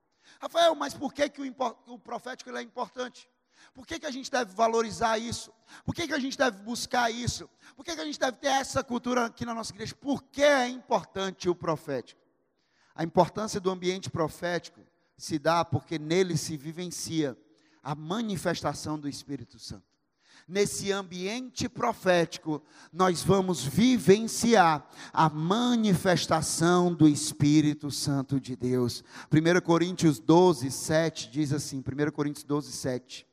Rafael, 0.41 0.75
mas 0.75 0.93
por 0.93 1.13
que, 1.13 1.29
que 1.29 1.41
o, 1.41 1.55
o 1.87 1.99
profético 1.99 2.51
é 2.51 2.63
importante? 2.63 3.29
Por 3.73 3.87
que, 3.87 3.99
que 3.99 4.07
a 4.07 4.11
gente 4.11 4.31
deve 4.31 4.53
valorizar 4.53 5.19
isso? 5.19 5.53
Por 5.85 5.95
que, 5.95 6.07
que 6.07 6.15
a 6.15 6.19
gente 6.19 6.37
deve 6.37 6.63
buscar 6.63 7.11
isso? 7.11 7.49
Por 7.75 7.85
que, 7.85 7.95
que 7.95 8.01
a 8.01 8.05
gente 8.05 8.19
deve 8.19 8.37
ter 8.39 8.49
essa 8.49 8.83
cultura 8.83 9.27
aqui 9.27 9.45
na 9.45 9.55
nossa 9.55 9.73
igreja? 9.73 9.95
Por 9.95 10.23
que 10.25 10.43
é 10.43 10.69
importante 10.69 11.49
o 11.49 11.55
profético? 11.55 12.21
A 12.95 13.05
importância 13.05 13.61
do 13.61 13.71
ambiente 13.71 14.11
profético 14.11 14.81
se 15.17 15.39
dá 15.39 15.65
porque 15.65 15.99
nele 15.99 16.37
se 16.37 16.57
vivencia 16.57 17.37
a 17.83 17.95
manifestação 17.95 18.99
do 18.99 19.09
Espírito 19.09 19.59
Santo 19.59 19.86
nesse 20.47 20.93
ambiente 20.93 21.69
profético, 21.69 22.63
nós 22.93 23.23
vamos 23.23 23.65
vivenciar 23.65 24.89
a 25.13 25.29
manifestação 25.29 26.95
do 26.95 27.09
Espírito 27.09 27.91
Santo 27.91 28.41
de 28.41 28.55
Deus. 28.55 29.03
1 29.33 29.61
Coríntios 29.61 30.19
12, 30.19 30.71
7 30.71 31.31
diz 31.31 31.53
assim: 31.53 31.79
1 31.79 32.11
Coríntios 32.13 32.45
12, 32.45 32.73
7. 32.73 33.27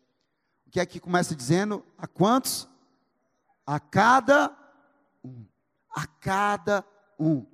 O 0.68 0.72
que 0.72 0.80
é 0.80 0.86
que 0.86 1.00
começa 1.00 1.36
dizendo? 1.36 1.86
A 1.98 2.08
quantos? 2.08 2.68
A 3.66 3.80
cada 3.80 4.56
um. 5.24 5.46
A 5.96 6.08
cada 6.08 6.84
um. 7.20 7.46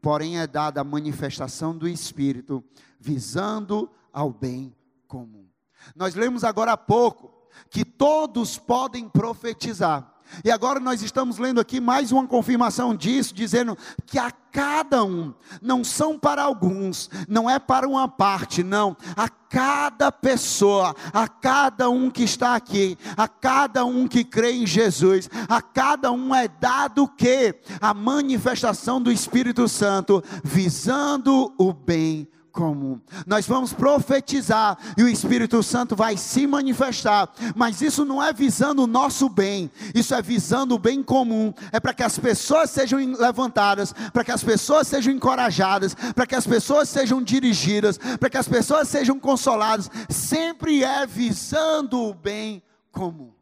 Porém, 0.00 0.38
é 0.38 0.46
dada 0.46 0.80
a 0.80 0.84
manifestação 0.84 1.76
do 1.76 1.88
Espírito, 1.88 2.62
visando 3.00 3.90
ao 4.12 4.30
bem 4.30 4.74
comum. 5.08 5.48
Nós 5.94 6.14
lemos 6.14 6.44
agora 6.44 6.72
há 6.72 6.76
pouco 6.76 7.35
que 7.70 7.84
todos 7.84 8.58
podem 8.58 9.08
profetizar. 9.08 10.16
E 10.44 10.50
agora 10.50 10.80
nós 10.80 11.02
estamos 11.02 11.38
lendo 11.38 11.60
aqui 11.60 11.80
mais 11.80 12.12
uma 12.12 12.26
confirmação 12.26 12.94
disso, 12.94 13.34
dizendo 13.34 13.76
que 14.04 14.18
a 14.18 14.30
cada 14.30 15.04
um, 15.04 15.34
não 15.60 15.84
são 15.84 16.18
para 16.18 16.42
alguns, 16.42 17.10
não 17.28 17.48
é 17.48 17.58
para 17.58 17.86
uma 17.86 18.08
parte, 18.08 18.62
não, 18.62 18.96
a 19.16 19.28
cada 19.28 20.10
pessoa, 20.10 20.94
a 21.12 21.28
cada 21.28 21.90
um 21.90 22.10
que 22.10 22.24
está 22.24 22.56
aqui, 22.56 22.98
a 23.16 23.28
cada 23.28 23.84
um 23.84 24.08
que 24.08 24.24
crê 24.24 24.52
em 24.52 24.66
Jesus, 24.66 25.28
a 25.48 25.60
cada 25.60 26.10
um 26.10 26.34
é 26.34 26.48
dado 26.48 27.06
que 27.06 27.54
a 27.80 27.94
manifestação 27.94 29.00
do 29.00 29.12
Espírito 29.12 29.68
Santo 29.68 30.22
visando 30.42 31.54
o 31.58 31.72
bem 31.72 32.28
comum. 32.56 32.98
Nós 33.26 33.46
vamos 33.46 33.74
profetizar 33.74 34.78
e 34.96 35.02
o 35.02 35.08
Espírito 35.08 35.62
Santo 35.62 35.94
vai 35.94 36.16
se 36.16 36.46
manifestar, 36.46 37.30
mas 37.54 37.82
isso 37.82 38.02
não 38.02 38.22
é 38.22 38.32
visando 38.32 38.82
o 38.82 38.86
nosso 38.86 39.28
bem, 39.28 39.70
isso 39.94 40.14
é 40.14 40.22
visando 40.22 40.74
o 40.74 40.78
bem 40.78 41.02
comum, 41.02 41.52
é 41.70 41.78
para 41.78 41.92
que 41.92 42.02
as 42.02 42.18
pessoas 42.18 42.70
sejam 42.70 42.98
levantadas, 42.98 43.92
para 44.10 44.24
que 44.24 44.32
as 44.32 44.42
pessoas 44.42 44.88
sejam 44.88 45.12
encorajadas, 45.12 45.94
para 46.14 46.26
que 46.26 46.34
as 46.34 46.46
pessoas 46.46 46.88
sejam 46.88 47.22
dirigidas, 47.22 47.98
para 47.98 48.30
que 48.30 48.38
as 48.38 48.48
pessoas 48.48 48.88
sejam 48.88 49.20
consoladas, 49.20 49.90
sempre 50.08 50.82
é 50.82 51.06
visando 51.06 52.00
o 52.00 52.14
bem 52.14 52.62
comum. 52.90 53.34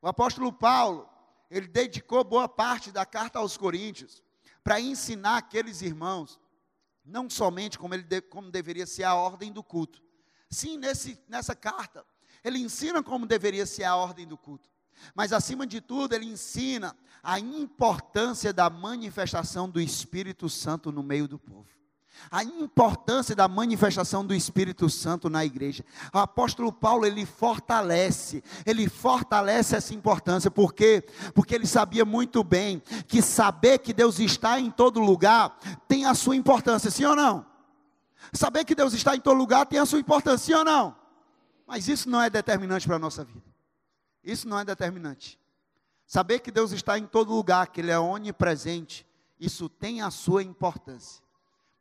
O 0.00 0.08
apóstolo 0.08 0.50
Paulo, 0.50 1.06
ele 1.50 1.68
dedicou 1.68 2.24
boa 2.24 2.48
parte 2.48 2.90
da 2.90 3.04
carta 3.04 3.38
aos 3.38 3.58
Coríntios 3.58 4.22
para 4.64 4.80
ensinar 4.80 5.36
aqueles 5.36 5.82
irmãos 5.82 6.40
não 7.04 7.28
somente 7.28 7.78
como, 7.78 7.94
ele 7.94 8.20
como 8.22 8.50
deveria 8.50 8.86
ser 8.86 9.04
a 9.04 9.14
ordem 9.14 9.52
do 9.52 9.62
culto. 9.62 10.02
Sim, 10.50 10.76
nesse, 10.76 11.18
nessa 11.28 11.54
carta, 11.54 12.04
ele 12.44 12.58
ensina 12.58 13.02
como 13.02 13.26
deveria 13.26 13.66
ser 13.66 13.84
a 13.84 13.96
ordem 13.96 14.26
do 14.26 14.36
culto. 14.36 14.70
Mas, 15.14 15.32
acima 15.32 15.66
de 15.66 15.80
tudo, 15.80 16.14
ele 16.14 16.26
ensina 16.26 16.96
a 17.22 17.40
importância 17.40 18.52
da 18.52 18.68
manifestação 18.68 19.68
do 19.68 19.80
Espírito 19.80 20.48
Santo 20.48 20.92
no 20.92 21.02
meio 21.02 21.26
do 21.26 21.38
povo 21.38 21.81
a 22.30 22.42
importância 22.42 23.34
da 23.34 23.48
manifestação 23.48 24.24
do 24.24 24.34
Espírito 24.34 24.88
Santo 24.88 25.28
na 25.28 25.44
igreja. 25.44 25.84
O 26.12 26.18
apóstolo 26.18 26.72
Paulo, 26.72 27.06
ele 27.06 27.26
fortalece, 27.26 28.42
ele 28.64 28.88
fortalece 28.88 29.76
essa 29.76 29.94
importância, 29.94 30.50
por 30.50 30.72
quê? 30.72 31.04
Porque 31.34 31.54
ele 31.54 31.66
sabia 31.66 32.04
muito 32.04 32.42
bem 32.44 32.82
que 33.06 33.20
saber 33.20 33.78
que 33.78 33.92
Deus 33.92 34.18
está 34.18 34.58
em 34.58 34.70
todo 34.70 35.00
lugar 35.00 35.58
tem 35.88 36.04
a 36.04 36.14
sua 36.14 36.36
importância, 36.36 36.90
sim 36.90 37.04
ou 37.04 37.16
não? 37.16 37.44
Saber 38.32 38.64
que 38.64 38.74
Deus 38.74 38.92
está 38.92 39.16
em 39.16 39.20
todo 39.20 39.36
lugar 39.36 39.66
tem 39.66 39.78
a 39.78 39.86
sua 39.86 39.98
importância, 39.98 40.46
sim 40.46 40.54
ou 40.54 40.64
não? 40.64 40.96
Mas 41.66 41.88
isso 41.88 42.08
não 42.08 42.20
é 42.20 42.30
determinante 42.30 42.86
para 42.86 42.96
a 42.96 43.00
nossa 43.00 43.24
vida. 43.24 43.52
Isso 44.22 44.48
não 44.48 44.58
é 44.58 44.64
determinante. 44.64 45.38
Saber 46.06 46.40
que 46.40 46.50
Deus 46.50 46.72
está 46.72 46.98
em 46.98 47.06
todo 47.06 47.34
lugar, 47.34 47.68
que 47.68 47.80
Ele 47.80 47.90
é 47.90 47.98
onipresente, 47.98 49.06
isso 49.40 49.68
tem 49.68 50.02
a 50.02 50.10
sua 50.10 50.42
importância. 50.42 51.22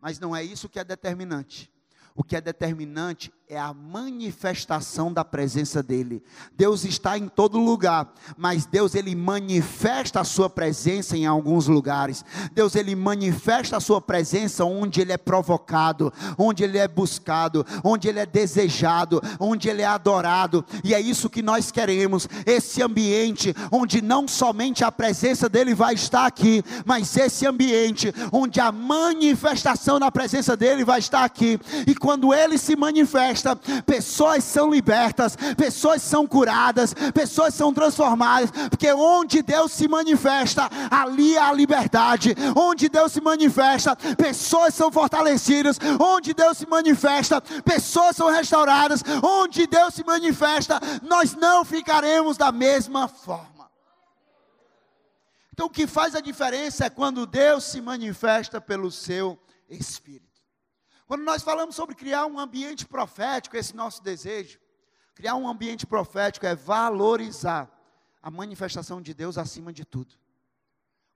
Mas 0.02 0.20
não 0.20 0.36
é 0.36 0.44
isso 0.44 0.68
que 0.68 0.80
é 0.80 0.84
determinante. 0.84 1.72
O 2.16 2.24
que 2.24 2.36
é 2.36 2.42
determinante 2.42 3.32
é 3.52 3.60
a 3.60 3.74
manifestação 3.74 5.12
da 5.12 5.26
presença 5.26 5.84
dele. 5.84 6.24
Deus 6.56 6.86
está 6.86 7.18
em 7.18 7.28
todo 7.28 7.60
lugar, 7.60 8.14
mas 8.38 8.66
Deus 8.66 8.96
ele 8.96 9.14
manifesta 9.14 10.22
a 10.22 10.24
sua 10.24 10.50
presença 10.50 11.18
em 11.18 11.26
alguns 11.26 11.68
lugares. 11.68 12.24
Deus 12.54 12.76
ele 12.76 12.96
manifesta 12.96 13.76
a 13.76 13.82
sua 13.82 14.00
presença 14.00 14.64
onde 14.64 15.02
ele 15.02 15.12
é 15.12 15.18
provocado, 15.18 16.14
onde 16.38 16.64
ele 16.64 16.78
é 16.78 16.88
buscado, 16.88 17.66
onde 17.84 18.08
ele 18.08 18.20
é 18.20 18.26
desejado, 18.26 19.22
onde 19.38 19.68
ele 19.68 19.82
é 19.82 19.86
adorado. 19.86 20.66
E 20.82 20.94
é 20.94 21.02
isso 21.02 21.30
que 21.30 21.42
nós 21.42 21.72
queremos, 21.72 22.30
esse 22.46 22.82
ambiente 22.82 23.54
onde 23.70 24.02
não 24.02 24.30
somente 24.30 24.86
a 24.86 24.92
presença 24.94 25.50
dele 25.50 25.76
vai 25.76 25.96
estar 25.96 26.26
aqui, 26.26 26.64
mas 26.86 27.18
esse 27.18 27.46
ambiente 27.46 28.14
onde 28.32 28.62
a 28.62 28.72
manifestação 28.72 30.00
da 30.00 30.10
presença 30.10 30.56
dele 30.56 30.86
vai 30.86 31.00
estar 31.00 31.26
aqui. 31.26 31.60
E 31.86 31.94
quando 31.94 32.34
ele 32.34 32.58
se 32.58 32.78
manifesta 32.78 33.41
pessoas 33.86 34.44
são 34.44 34.70
libertas, 34.70 35.36
pessoas 35.58 36.02
são 36.02 36.28
curadas, 36.28 36.94
pessoas 37.14 37.54
são 37.54 37.74
transformadas, 37.74 38.52
porque 38.70 38.92
onde 38.94 39.42
Deus 39.42 39.72
se 39.72 39.88
manifesta, 39.88 40.70
ali 40.90 41.38
há 41.38 41.52
liberdade, 41.52 42.36
onde 42.56 42.90
Deus 42.90 43.12
se 43.12 43.22
manifesta, 43.22 43.96
pessoas 44.16 44.74
são 44.74 44.92
fortalecidas, 44.92 45.78
onde 46.00 46.34
Deus 46.34 46.58
se 46.58 46.68
manifesta, 46.68 47.42
pessoas 47.64 48.16
são 48.16 48.30
restauradas, 48.32 49.04
onde 49.24 49.68
Deus 49.68 49.94
se 49.94 50.04
manifesta, 50.04 50.80
nós 51.02 51.36
não 51.36 51.64
ficaremos 51.66 52.38
da 52.38 52.52
mesma 52.52 53.08
forma. 53.08 53.52
Então, 55.54 55.68
o 55.68 55.70
que 55.70 55.86
faz 55.86 56.16
a 56.16 56.22
diferença 56.22 56.86
é 56.86 56.90
quando 56.90 57.26
Deus 57.26 57.66
se 57.66 57.82
manifesta 57.82 58.60
pelo 58.60 58.90
seu 58.90 59.38
Espírito. 59.70 60.31
Quando 61.12 61.24
nós 61.24 61.44
falamos 61.44 61.76
sobre 61.76 61.94
criar 61.94 62.26
um 62.26 62.40
ambiente 62.40 62.86
profético, 62.86 63.58
esse 63.58 63.76
nosso 63.76 64.02
desejo, 64.02 64.58
criar 65.14 65.36
um 65.36 65.46
ambiente 65.46 65.86
profético 65.86 66.46
é 66.46 66.56
valorizar 66.56 67.70
a 68.22 68.32
manifestação 68.32 69.02
de 69.02 69.14
Deus 69.14 69.38
acima 69.38 69.74
de 69.74 69.84
tudo. 69.84 70.16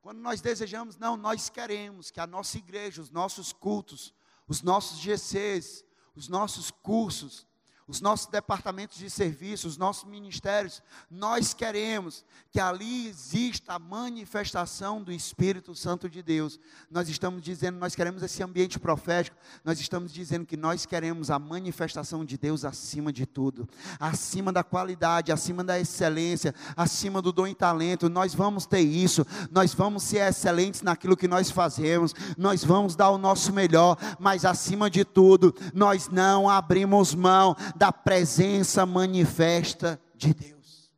Quando 0.02 0.20
nós 0.20 0.42
desejamos, 0.42 0.98
não, 0.98 1.16
nós 1.16 1.48
queremos 1.48 2.12
que 2.12 2.20
a 2.20 2.28
nossa 2.28 2.58
igreja, 2.58 3.02
os 3.02 3.10
nossos 3.10 3.54
cultos, 3.54 4.14
os 4.50 4.62
nossos 4.62 5.00
GCs, 5.00 5.86
os 6.14 6.28
nossos 6.28 6.72
cursos, 6.72 7.48
os 7.88 8.02
nossos 8.02 8.26
departamentos 8.28 8.98
de 8.98 9.10
serviço, 9.10 9.68
os 9.68 9.78
nossos 9.78 10.10
ministérios, 10.10 10.82
nós 11.10 11.54
queremos 11.54 12.26
que 12.52 12.60
ali 12.60 13.08
exista 13.08 13.74
a 13.74 13.80
manifestação 13.80 15.04
do 15.04 15.12
Espírito 15.12 15.76
Santo 15.76 16.10
de 16.10 16.24
Deus. 16.24 16.60
Nós 16.90 17.08
estamos 17.10 17.44
dizendo, 17.44 17.78
nós 17.78 17.94
queremos 17.94 18.24
esse 18.24 18.42
ambiente 18.42 18.80
profético, 18.80 19.38
nós 19.64 19.80
estamos 19.80 20.12
dizendo 20.12 20.46
que 20.46 20.58
nós 20.58 20.86
queremos 20.86 21.30
a 21.30 21.38
manifestação 21.38 22.26
de 22.26 22.38
Deus 22.38 22.66
acima 22.66 23.14
de 23.14 23.26
tudo, 23.26 23.70
acima 24.00 24.52
da 24.52 24.64
qualidade, 24.64 25.32
acima 25.32 25.64
da 25.64 25.80
excelência, 25.80 26.56
acima 26.76 27.22
do 27.22 27.32
dom 27.32 27.46
e 27.46 27.54
talento. 27.54 28.10
Nós 28.10 28.34
vamos 28.34 28.66
ter 28.66 28.80
isso, 28.80 29.26
nós 29.52 29.76
vamos 29.76 30.02
ser 30.02 30.28
excelentes 30.28 30.82
naquilo 30.82 31.16
que 31.16 31.28
nós 31.28 31.52
fazemos, 31.52 32.16
nós 32.36 32.64
vamos 32.64 32.96
dar 32.96 33.12
o 33.12 33.18
nosso 33.20 33.54
melhor, 33.54 33.96
mas 34.20 34.44
acima 34.44 34.90
de 34.90 35.06
tudo, 35.06 35.54
nós 35.72 36.10
não 36.10 36.50
abrimos 36.50 37.14
mão 37.14 37.56
da 37.76 37.92
presença 37.92 38.86
manifesta 38.86 40.02
de 40.16 40.34
Deus. 40.34 40.92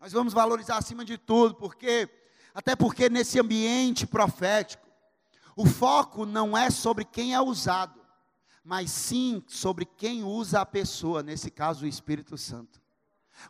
Nós 0.00 0.12
vamos 0.12 0.32
valorizar 0.32 0.78
acima 0.78 1.04
de 1.04 1.18
tudo, 1.18 1.54
porque 1.54 2.08
até 2.54 2.74
porque 2.74 3.08
nesse 3.08 3.38
ambiente 3.38 4.06
profético, 4.06 4.88
o 5.54 5.66
foco 5.66 6.24
não 6.24 6.56
é 6.56 6.70
sobre 6.70 7.04
quem 7.04 7.34
é 7.34 7.40
usado, 7.40 8.00
mas 8.64 8.90
sim 8.90 9.42
sobre 9.46 9.84
quem 9.84 10.24
usa 10.24 10.60
a 10.60 10.66
pessoa, 10.66 11.22
nesse 11.22 11.50
caso 11.50 11.84
o 11.84 11.88
Espírito 11.88 12.38
Santo. 12.38 12.80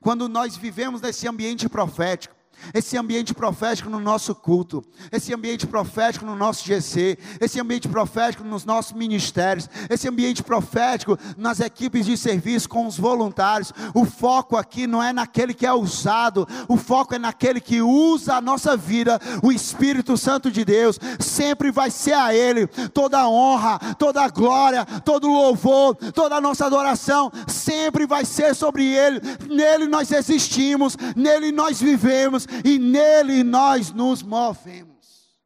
Quando 0.00 0.28
nós 0.28 0.56
vivemos 0.56 1.00
nesse 1.00 1.28
ambiente 1.28 1.68
profético, 1.68 2.34
esse 2.74 2.96
ambiente 2.96 3.34
profético 3.34 3.90
no 3.90 4.00
nosso 4.00 4.34
culto, 4.34 4.84
esse 5.10 5.32
ambiente 5.34 5.66
profético 5.66 6.24
no 6.24 6.36
nosso 6.36 6.64
GC, 6.64 7.18
esse 7.40 7.60
ambiente 7.60 7.88
profético 7.88 8.44
nos 8.44 8.64
nossos 8.64 8.92
ministérios, 8.92 9.68
esse 9.88 10.08
ambiente 10.08 10.42
profético 10.42 11.18
nas 11.36 11.60
equipes 11.60 12.06
de 12.06 12.16
serviço 12.16 12.68
com 12.68 12.86
os 12.86 12.98
voluntários. 12.98 13.72
O 13.94 14.04
foco 14.04 14.56
aqui 14.56 14.86
não 14.86 15.02
é 15.02 15.12
naquele 15.12 15.54
que 15.54 15.66
é 15.66 15.72
usado, 15.72 16.46
o 16.68 16.76
foco 16.76 17.14
é 17.14 17.18
naquele 17.18 17.60
que 17.60 17.80
usa 17.80 18.34
a 18.34 18.40
nossa 18.40 18.76
vida, 18.76 19.18
o 19.42 19.50
Espírito 19.50 20.16
Santo 20.16 20.50
de 20.50 20.64
Deus. 20.64 20.98
Sempre 21.18 21.70
vai 21.70 21.90
ser 21.90 22.14
a 22.14 22.34
Ele 22.34 22.66
toda 22.66 23.18
a 23.18 23.28
honra, 23.28 23.78
toda 23.98 24.22
a 24.22 24.28
glória, 24.28 24.84
todo 25.04 25.28
o 25.28 25.32
louvor, 25.32 25.94
toda 26.12 26.36
a 26.36 26.40
nossa 26.40 26.66
adoração, 26.66 27.32
sempre 27.46 28.06
vai 28.06 28.24
ser 28.24 28.54
sobre 28.54 28.84
Ele. 28.84 29.20
Nele 29.48 29.86
nós 29.86 30.12
existimos, 30.12 30.96
nele 31.16 31.50
nós 31.52 31.80
vivemos 31.80 32.46
e 32.64 32.78
nele 32.78 33.42
nós 33.42 33.92
nos 33.92 34.22
movemos. 34.22 35.38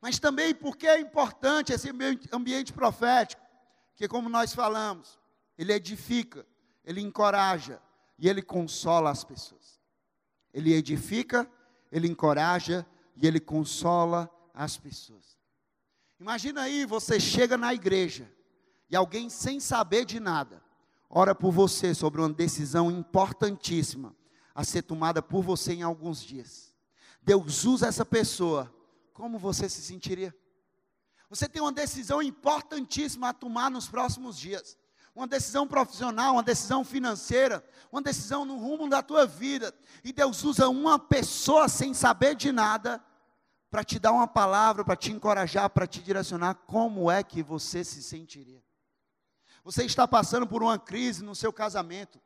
Mas 0.00 0.18
também 0.18 0.54
porque 0.54 0.86
é 0.86 0.98
importante 0.98 1.72
esse 1.72 1.88
ambiente 2.32 2.72
profético, 2.72 3.42
que 3.94 4.08
como 4.08 4.28
nós 4.28 4.52
falamos, 4.52 5.18
ele 5.56 5.72
edifica, 5.72 6.44
ele 6.84 7.00
encoraja 7.00 7.80
e 8.18 8.28
ele 8.28 8.42
consola 8.42 9.10
as 9.10 9.22
pessoas. 9.22 9.80
Ele 10.52 10.72
edifica, 10.72 11.48
ele 11.90 12.08
encoraja 12.08 12.84
e 13.16 13.26
ele 13.26 13.38
consola 13.38 14.28
as 14.52 14.76
pessoas. 14.76 15.38
Imagina 16.18 16.62
aí, 16.62 16.84
você 16.84 17.20
chega 17.20 17.56
na 17.56 17.72
igreja 17.72 18.30
e 18.90 18.96
alguém 18.96 19.28
sem 19.28 19.60
saber 19.60 20.04
de 20.04 20.20
nada, 20.20 20.62
ora 21.08 21.34
por 21.34 21.52
você 21.52 21.94
sobre 21.94 22.20
uma 22.20 22.32
decisão 22.32 22.90
importantíssima 22.90 24.14
a 24.54 24.64
ser 24.64 24.82
tomada 24.82 25.22
por 25.22 25.42
você 25.42 25.72
em 25.72 25.82
alguns 25.82 26.22
dias. 26.22 26.72
Deus 27.22 27.64
usa 27.64 27.86
essa 27.86 28.04
pessoa, 28.04 28.72
como 29.12 29.38
você 29.38 29.68
se 29.68 29.80
sentiria? 29.80 30.34
Você 31.30 31.48
tem 31.48 31.62
uma 31.62 31.72
decisão 31.72 32.20
importantíssima 32.20 33.30
a 33.30 33.32
tomar 33.32 33.70
nos 33.70 33.88
próximos 33.88 34.38
dias. 34.38 34.76
Uma 35.14 35.26
decisão 35.26 35.66
profissional, 35.66 36.34
uma 36.34 36.42
decisão 36.42 36.84
financeira, 36.84 37.64
uma 37.90 38.02
decisão 38.02 38.44
no 38.44 38.56
rumo 38.56 38.88
da 38.88 39.02
tua 39.02 39.26
vida. 39.26 39.74
E 40.02 40.12
Deus 40.12 40.42
usa 40.42 40.68
uma 40.68 40.98
pessoa 40.98 41.68
sem 41.68 41.94
saber 41.94 42.34
de 42.34 42.50
nada 42.50 43.02
para 43.70 43.84
te 43.84 43.98
dar 43.98 44.12
uma 44.12 44.26
palavra, 44.26 44.84
para 44.84 44.96
te 44.96 45.12
encorajar, 45.12 45.70
para 45.70 45.86
te 45.86 46.02
direcionar. 46.02 46.54
Como 46.66 47.10
é 47.10 47.22
que 47.22 47.42
você 47.42 47.84
se 47.84 48.02
sentiria? 48.02 48.62
Você 49.64 49.84
está 49.84 50.08
passando 50.08 50.46
por 50.46 50.62
uma 50.62 50.78
crise 50.78 51.22
no 51.22 51.34
seu 51.34 51.52
casamento 51.52 52.20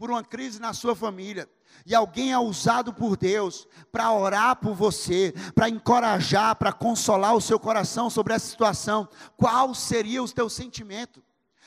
por 0.00 0.10
uma 0.10 0.24
crise 0.24 0.58
na 0.58 0.72
sua 0.72 0.96
família, 0.96 1.46
e 1.84 1.94
alguém 1.94 2.32
é 2.32 2.38
usado 2.38 2.90
por 2.90 3.18
Deus 3.18 3.68
para 3.92 4.10
orar 4.10 4.56
por 4.56 4.74
você, 4.74 5.34
para 5.54 5.68
encorajar, 5.68 6.56
para 6.56 6.72
consolar 6.72 7.36
o 7.36 7.40
seu 7.40 7.60
coração 7.60 8.08
sobre 8.08 8.32
essa 8.32 8.46
situação, 8.46 9.06
qual 9.36 9.74
seria 9.74 10.22
o 10.22 10.32
teu 10.32 10.48
sentimento? 10.48 11.22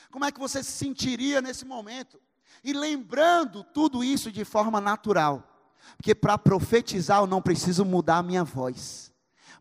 Como 0.10 0.26
é 0.26 0.32
que 0.32 0.40
você 0.40 0.64
se 0.64 0.72
sentiria 0.72 1.44
nesse 1.44 1.64
momento? 1.64 2.20
E 2.64 2.74
lembrando 2.74 3.64
tudo 3.64 4.04
isso 4.04 4.32
de 4.32 4.44
forma 4.44 4.82
natural, 4.82 5.48
porque 5.96 6.16
para 6.16 6.36
profetizar 6.36 7.20
eu 7.20 7.28
não 7.28 7.40
preciso 7.40 7.86
mudar 7.86 8.18
a 8.18 8.24
minha 8.24 8.44
voz. 8.44 9.13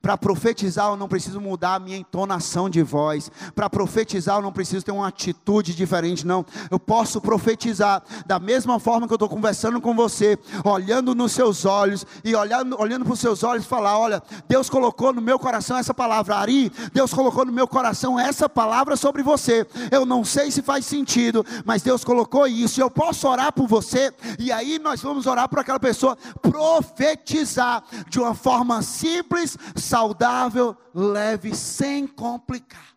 Para 0.03 0.19
profetizar, 0.19 0.89
eu 0.89 0.97
não 0.97 1.07
preciso 1.07 1.41
mudar 1.41 1.77
a 1.77 1.79
minha 1.79 1.97
entonação 1.97 2.69
de 2.69 2.83
voz. 2.83 3.31
Para 3.55 3.71
profetizar, 3.71 4.39
eu 4.39 4.43
não 4.43 4.53
preciso 4.53 4.85
ter 4.85 4.91
uma 4.91 5.07
atitude 5.07 5.77
diferente, 5.77 6.27
não. 6.27 6.45
Eu 6.69 6.81
posso 6.81 7.21
profetizar 7.21 8.03
da 8.27 8.41
mesma 8.41 8.81
forma 8.81 9.07
que 9.07 9.13
eu 9.13 9.17
estou 9.17 9.29
conversando 9.29 9.81
com 9.81 9.95
você, 9.95 10.37
olhando 10.65 11.15
nos 11.15 11.31
seus 11.31 11.65
olhos 11.65 12.05
e 12.25 12.35
olhando, 12.35 12.77
olhando 12.81 13.05
para 13.05 13.15
os 13.15 13.21
seus 13.21 13.45
olhos 13.45 13.65
e 13.65 13.69
falar: 13.69 13.97
Olha, 13.97 14.21
Deus 14.49 14.69
colocou 14.69 15.13
no 15.13 15.23
meu 15.23 15.39
coração 15.39 15.77
essa 15.79 15.95
palavra. 15.95 16.35
Ari, 16.35 16.73
Deus 16.93 17.15
colocou 17.15 17.45
no 17.45 17.53
meu 17.53 17.69
coração 17.69 18.19
essa 18.19 18.49
palavra 18.49 18.97
sobre 18.97 19.23
você. 19.23 19.65
Eu 19.89 20.05
não 20.05 20.25
sei 20.25 20.51
se 20.51 20.63
faz 20.63 20.85
sentido, 20.85 21.47
mas 21.65 21.81
Deus 21.81 22.03
colocou 22.03 22.49
isso. 22.49 22.81
Eu 22.81 22.91
posso 22.91 23.29
orar 23.29 23.53
por 23.53 23.69
você. 23.69 24.13
E 24.37 24.51
aí 24.51 24.81
nós 24.81 25.01
vamos 25.01 25.29
orar 25.29 25.49
por 25.49 25.61
aquela 25.61 25.79
pessoa, 25.79 26.19
profetizar 26.41 27.85
de 28.09 28.19
uma 28.19 28.35
forma 28.35 28.83
simples, 28.83 29.57
saudável, 29.93 30.75
leve, 30.95 31.55
sem 31.55 32.07
complicar. 32.07 32.97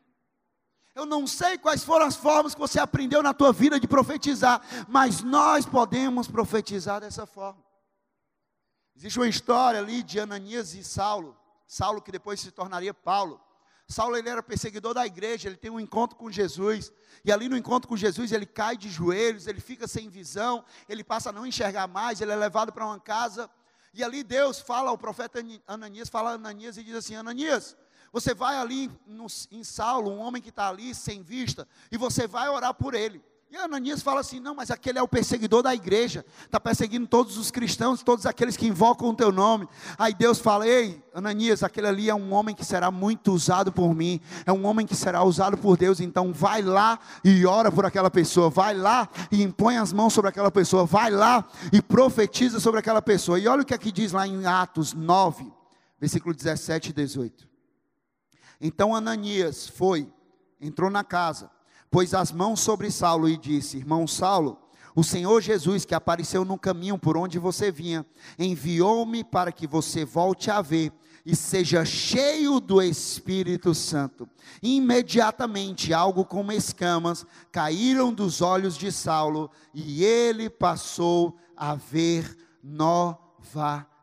Eu 0.95 1.05
não 1.05 1.27
sei 1.27 1.58
quais 1.58 1.84
foram 1.84 2.05
as 2.05 2.15
formas 2.15 2.55
que 2.55 2.62
você 2.62 2.79
aprendeu 2.79 3.21
na 3.21 3.34
tua 3.34 3.51
vida 3.51 3.77
de 3.77 3.86
profetizar, 3.86 4.62
mas 4.88 5.21
nós 5.21 5.65
podemos 5.65 6.25
profetizar 6.25 7.01
dessa 7.01 7.25
forma. 7.25 7.62
Existe 8.95 9.19
uma 9.19 9.27
história 9.27 9.77
ali 9.81 10.01
de 10.01 10.21
Ananias 10.21 10.73
e 10.73 10.86
Saulo, 10.86 11.38
Saulo 11.67 12.01
que 12.01 12.13
depois 12.13 12.39
se 12.39 12.49
tornaria 12.49 12.93
Paulo. 12.93 13.41
Saulo 13.89 14.15
ele 14.15 14.29
era 14.29 14.41
perseguidor 14.41 14.93
da 14.93 15.05
igreja, 15.05 15.49
ele 15.49 15.58
tem 15.58 15.69
um 15.69 15.81
encontro 15.81 16.15
com 16.15 16.31
Jesus, 16.31 16.93
e 17.25 17.31
ali 17.31 17.49
no 17.49 17.58
encontro 17.58 17.89
com 17.89 17.97
Jesus 17.97 18.31
ele 18.31 18.45
cai 18.45 18.77
de 18.77 18.89
joelhos, 18.89 19.47
ele 19.47 19.60
fica 19.60 19.86
sem 19.86 20.08
visão, 20.08 20.63
ele 20.88 21.03
passa 21.03 21.29
a 21.29 21.34
não 21.34 21.45
enxergar 21.45 21.88
mais, 21.88 22.21
ele 22.21 22.31
é 22.31 22.38
levado 22.38 22.71
para 22.71 22.86
uma 22.86 23.01
casa, 23.01 23.49
e 23.95 24.03
ali 24.03 24.23
Deus 24.23 24.60
fala 24.60 24.89
ao 24.89 24.97
profeta 24.97 25.39
Ananias, 25.65 26.10
fala 26.10 26.31
a 26.31 26.34
Ananias 26.34 26.77
e 26.77 26.84
diz 26.84 26.95
assim: 26.95 27.15
Ananias, 27.15 27.77
você 28.12 28.34
vai 28.34 28.58
ali 28.58 28.91
no, 29.05 29.27
em 29.51 29.63
Saulo, 29.63 30.12
um 30.12 30.19
homem 30.19 30.41
que 30.41 30.49
está 30.49 30.69
ali 30.69 30.93
sem 30.93 31.23
vista, 31.23 31.67
e 31.91 31.97
você 31.97 32.27
vai 32.27 32.49
orar 32.49 32.73
por 32.73 32.93
ele. 32.93 33.23
E 33.51 33.58
Ananias 33.58 34.01
fala 34.01 34.21
assim: 34.21 34.39
não, 34.39 34.55
mas 34.55 34.71
aquele 34.71 34.97
é 34.97 35.03
o 35.03 35.08
perseguidor 35.08 35.62
da 35.62 35.73
igreja, 35.73 36.25
está 36.43 36.60
perseguindo 36.60 37.05
todos 37.05 37.38
os 37.38 37.51
cristãos, 37.51 38.01
todos 38.01 38.25
aqueles 38.25 38.58
que 38.58 38.67
invocam 38.67 39.10
o 39.10 39.13
teu 39.13 39.31
nome. 39.31 39.67
Aí 39.97 40.13
Deus 40.15 40.39
fala: 40.39 40.67
ei, 40.67 41.03
Ananias, 41.13 41.62
aquele 41.62 41.88
ali 41.88 42.10
é 42.10 42.15
um 42.15 42.34
homem 42.34 42.55
que 42.55 42.65
será 42.65 42.89
muito 42.89 43.31
usado 43.31 43.71
por 43.71 43.93
mim, 43.93 44.19
é 44.45 44.51
um 44.51 44.65
homem 44.65 44.86
que 44.86 44.95
será 44.95 45.23
usado 45.23 45.58
por 45.58 45.77
Deus, 45.77 45.99
então 45.99 46.34
vai 46.34 46.63
lá 46.63 46.99
e 47.23 47.45
ora 47.45 47.71
por 47.71 47.86
aquela 47.86 48.10
pessoa, 48.10 48.49
vai 48.49 48.73
lá 48.73 49.08
e 49.31 49.43
impõe 49.43 49.77
as 49.77 49.93
mãos 49.93 50.13
sobre 50.13 50.29
aquela 50.29 50.51
pessoa, 50.51 50.86
vai 50.86 51.12
lá 51.12 51.47
e 51.71 51.81
profetiza 51.81 52.60
sobre 52.60 52.79
aquela 52.79 53.01
pessoa. 53.01 53.39
E 53.39 53.47
olha 53.47 53.62
o 53.62 53.65
que 53.65 53.75
aqui 53.75 53.91
diz 53.91 54.12
lá 54.12 54.27
em 54.27 54.45
Atos 54.47 54.93
9, 54.93 55.53
versículo 55.99 56.34
17 56.34 56.89
e 56.89 56.93
18. 56.93 57.47
Então 58.60 58.95
Ananias 58.95 59.67
foi, 59.67 60.12
entrou 60.60 60.89
na 60.89 61.03
casa 61.03 61.54
pôs 61.95 62.13
as 62.13 62.29
mãos 62.29 62.60
sobre 62.60 62.91
Saulo 62.91 63.29
e 63.29 63.38
disse: 63.38 63.77
Irmão 63.77 64.05
Saulo, 64.05 64.60
o 64.93 65.01
Senhor 65.01 65.39
Jesus, 65.39 65.86
que 65.86 65.95
apareceu 65.95 66.43
no 66.43 66.58
caminho 66.58 66.97
por 66.97 67.15
onde 67.15 67.39
você 67.39 67.71
vinha, 67.71 68.05
enviou-me 68.38 69.23
para 69.23 69.49
que 69.49 69.65
você 69.65 70.03
volte 70.03 70.51
a 70.51 70.62
ver 70.62 70.91
e 71.25 71.34
seja 71.34 71.86
cheio 71.86 72.60
do 72.60 72.81
Espírito 72.81 73.73
Santo. 73.73 74.27
Imediatamente, 74.62 75.93
algo 75.93 76.25
como 76.25 76.51
escamas 76.51 77.25
caíram 77.49 78.13
dos 78.13 78.41
olhos 78.41 78.77
de 78.77 78.91
Saulo 78.91 79.49
e 79.73 80.03
ele 80.03 80.49
passou 80.49 81.38
a 81.55 81.75
ver 81.75 82.38
novamente. 82.62 83.95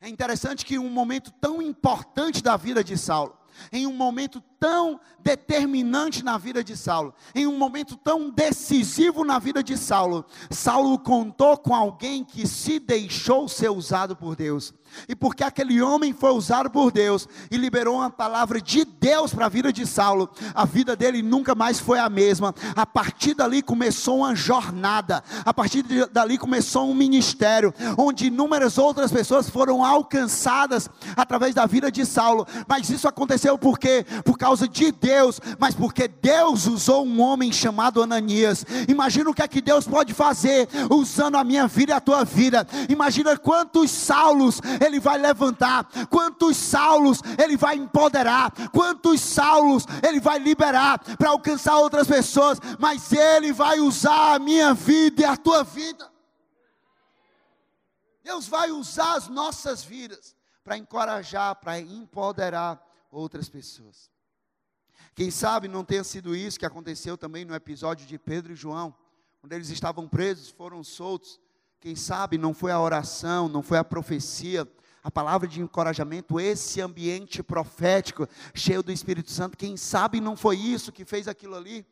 É 0.00 0.08
interessante 0.08 0.66
que 0.66 0.80
um 0.80 0.90
momento 0.90 1.30
tão 1.40 1.62
importante 1.62 2.42
da 2.42 2.56
vida 2.56 2.82
de 2.82 2.98
Saulo, 2.98 3.38
em 3.72 3.86
um 3.86 3.92
momento 3.92 4.42
tão 4.58 5.00
determinante 5.20 6.24
na 6.24 6.38
vida 6.38 6.62
de 6.62 6.76
Saulo, 6.76 7.14
em 7.34 7.46
um 7.46 7.56
momento 7.56 7.96
tão 7.96 8.30
decisivo 8.30 9.24
na 9.24 9.38
vida 9.38 9.62
de 9.62 9.76
Saulo, 9.76 10.24
Saulo 10.50 10.98
contou 10.98 11.56
com 11.56 11.74
alguém 11.74 12.24
que 12.24 12.46
se 12.46 12.78
deixou 12.78 13.48
ser 13.48 13.70
usado 13.70 14.16
por 14.16 14.36
Deus. 14.36 14.72
E 15.08 15.14
porque 15.14 15.44
aquele 15.44 15.80
homem 15.80 16.12
foi 16.12 16.30
usado 16.30 16.70
por 16.70 16.90
Deus 16.90 17.28
e 17.50 17.56
liberou 17.56 17.96
uma 17.96 18.10
palavra 18.10 18.60
de 18.60 18.84
Deus 18.84 19.32
para 19.32 19.46
a 19.46 19.48
vida 19.48 19.72
de 19.72 19.86
Saulo, 19.86 20.30
a 20.54 20.64
vida 20.64 20.94
dele 20.94 21.22
nunca 21.22 21.54
mais 21.54 21.78
foi 21.78 21.98
a 21.98 22.08
mesma. 22.08 22.54
A 22.74 22.86
partir 22.86 23.34
dali 23.34 23.62
começou 23.62 24.18
uma 24.18 24.34
jornada, 24.34 25.22
a 25.44 25.52
partir 25.52 25.82
dali 26.12 26.38
começou 26.38 26.90
um 26.90 26.94
ministério, 26.94 27.74
onde 27.96 28.26
inúmeras 28.26 28.78
outras 28.78 29.10
pessoas 29.12 29.48
foram 29.48 29.84
alcançadas 29.84 30.88
através 31.16 31.54
da 31.54 31.66
vida 31.66 31.90
de 31.90 32.04
Saulo. 32.04 32.46
Mas 32.68 32.90
isso 32.90 33.08
aconteceu 33.08 33.58
por 33.58 33.78
quê? 33.78 34.04
Por 34.24 34.38
causa 34.38 34.68
de 34.68 34.92
Deus, 34.92 35.40
mas 35.58 35.74
porque 35.74 36.08
Deus 36.08 36.66
usou 36.66 37.04
um 37.04 37.20
homem 37.20 37.52
chamado 37.52 38.02
Ananias. 38.02 38.64
Imagina 38.88 39.30
o 39.30 39.34
que 39.34 39.42
é 39.42 39.48
que 39.48 39.60
Deus 39.60 39.86
pode 39.86 40.14
fazer 40.14 40.68
usando 40.90 41.36
a 41.36 41.44
minha 41.44 41.66
vida 41.66 41.92
e 41.92 41.94
a 41.94 42.00
tua 42.00 42.24
vida. 42.24 42.66
Imagina 42.88 43.36
quantos 43.36 43.90
Saulos 43.90 44.60
ele 44.80 44.98
vai 44.98 45.18
levantar, 45.18 45.86
quantos 46.08 46.56
Saulos 46.56 47.20
ele 47.38 47.56
vai 47.56 47.76
empoderar, 47.76 48.52
quantos 48.70 49.20
Saulos 49.20 49.84
ele 50.06 50.20
vai 50.20 50.38
liberar 50.38 50.98
para 51.16 51.30
alcançar 51.30 51.76
outras 51.78 52.08
pessoas, 52.08 52.58
mas 52.78 53.12
ele 53.12 53.52
vai 53.52 53.80
usar 53.80 54.34
a 54.34 54.38
minha 54.38 54.72
vida 54.74 55.22
e 55.22 55.24
a 55.24 55.36
tua 55.36 55.62
vida. 55.62 56.10
Deus 58.22 58.46
vai 58.46 58.70
usar 58.70 59.14
as 59.14 59.28
nossas 59.28 59.82
vidas 59.82 60.36
para 60.62 60.76
encorajar, 60.76 61.56
para 61.56 61.80
empoderar 61.80 62.80
outras 63.10 63.48
pessoas. 63.48 64.10
Quem 65.14 65.30
sabe 65.30 65.68
não 65.68 65.84
tenha 65.84 66.04
sido 66.04 66.34
isso 66.34 66.58
que 66.58 66.66
aconteceu 66.66 67.18
também 67.18 67.44
no 67.44 67.54
episódio 67.54 68.06
de 68.06 68.18
Pedro 68.18 68.52
e 68.52 68.56
João, 68.56 68.94
quando 69.40 69.52
eles 69.52 69.70
estavam 69.70 70.06
presos, 70.06 70.50
foram 70.50 70.84
soltos 70.84 71.40
quem 71.80 71.96
sabe 71.96 72.36
não 72.36 72.52
foi 72.52 72.70
a 72.70 72.80
oração, 72.80 73.48
não 73.48 73.62
foi 73.62 73.78
a 73.78 73.84
profecia, 73.84 74.68
a 75.02 75.10
palavra 75.10 75.48
de 75.48 75.62
encorajamento, 75.62 76.38
esse 76.38 76.80
ambiente 76.80 77.42
profético, 77.42 78.28
cheio 78.54 78.82
do 78.82 78.92
Espírito 78.92 79.30
Santo, 79.30 79.56
quem 79.56 79.76
sabe 79.76 80.20
não 80.20 80.36
foi 80.36 80.56
isso 80.56 80.92
que 80.92 81.06
fez 81.06 81.26
aquilo 81.26 81.56
ali? 81.56 81.86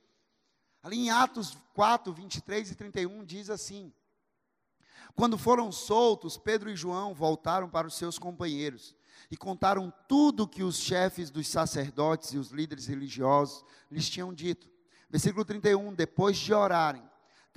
Ali 0.83 0.99
em 0.99 1.11
Atos 1.11 1.57
4, 1.75 2.13
23 2.13 2.71
e 2.71 2.75
31 2.75 3.25
diz 3.25 3.49
assim: 3.49 3.93
Quando 5.17 5.39
foram 5.39 5.73
soltos, 5.73 6.37
Pedro 6.37 6.71
e 6.71 6.77
João 6.77 7.15
voltaram 7.15 7.69
para 7.69 7.87
os 7.87 7.95
seus 7.95 8.19
companheiros 8.19 8.95
e 9.31 9.37
contaram 9.37 9.93
tudo 10.07 10.43
o 10.43 10.49
que 10.49 10.63
os 10.63 10.77
chefes 10.77 11.31
dos 11.31 11.49
sacerdotes 11.49 12.33
e 12.35 12.39
os 12.39 12.51
líderes 12.51 12.87
religiosos 12.87 13.65
lhes 13.91 14.09
tinham 14.09 14.35
dito. 14.35 14.71
Versículo 15.09 15.45
31: 15.45 15.95
Depois 15.95 16.37
de 16.37 16.53
orarem, 16.53 17.03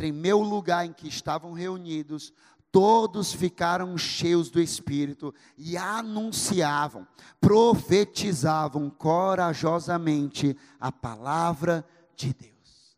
tremeu 0.02 0.40
o 0.40 0.50
lugar 0.50 0.84
em 0.84 0.92
que 0.92 1.08
estavam 1.08 1.54
reunidos, 1.54 2.34
todos 2.72 3.32
ficaram 3.32 3.96
cheios 4.00 4.50
do 4.50 4.60
Espírito 4.60 5.32
e 5.56 5.78
anunciavam, 5.78 7.08
profetizavam 7.40 8.90
corajosamente 8.90 10.58
a 10.80 10.92
palavra 10.92 11.86
de 12.16 12.34
Deus. 12.34 12.98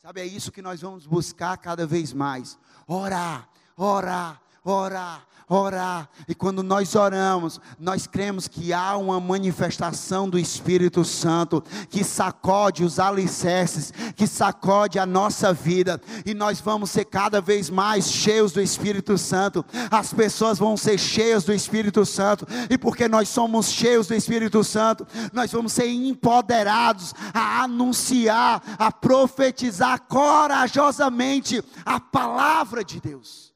Sabe, 0.00 0.20
é 0.20 0.24
isso 0.24 0.52
que 0.52 0.62
nós 0.62 0.80
vamos 0.80 1.04
buscar 1.04 1.56
cada 1.56 1.84
vez 1.84 2.12
mais: 2.12 2.56
orar, 2.86 3.48
orar, 3.76 4.40
orar, 4.66 5.24
orar. 5.48 6.08
E 6.26 6.34
quando 6.34 6.60
nós 6.60 6.96
oramos, 6.96 7.60
nós 7.78 8.06
cremos 8.06 8.48
que 8.48 8.72
há 8.72 8.96
uma 8.96 9.20
manifestação 9.20 10.28
do 10.28 10.36
Espírito 10.36 11.04
Santo 11.04 11.62
que 11.88 12.02
sacode 12.02 12.82
os 12.82 12.98
alicerces, 12.98 13.92
que 14.16 14.26
sacode 14.26 14.98
a 14.98 15.06
nossa 15.06 15.52
vida, 15.52 16.00
e 16.24 16.34
nós 16.34 16.60
vamos 16.60 16.90
ser 16.90 17.04
cada 17.04 17.40
vez 17.40 17.70
mais 17.70 18.10
cheios 18.10 18.50
do 18.50 18.60
Espírito 18.60 19.16
Santo. 19.16 19.64
As 19.88 20.12
pessoas 20.12 20.58
vão 20.58 20.76
ser 20.76 20.98
cheias 20.98 21.44
do 21.44 21.52
Espírito 21.52 22.04
Santo, 22.04 22.44
e 22.68 22.76
porque 22.76 23.06
nós 23.06 23.28
somos 23.28 23.70
cheios 23.70 24.08
do 24.08 24.14
Espírito 24.14 24.64
Santo, 24.64 25.06
nós 25.32 25.52
vamos 25.52 25.72
ser 25.72 25.88
empoderados 25.88 27.14
a 27.32 27.62
anunciar, 27.62 28.60
a 28.78 28.90
profetizar 28.90 30.00
corajosamente 30.08 31.62
a 31.84 32.00
palavra 32.00 32.82
de 32.82 33.00
Deus 33.00 33.55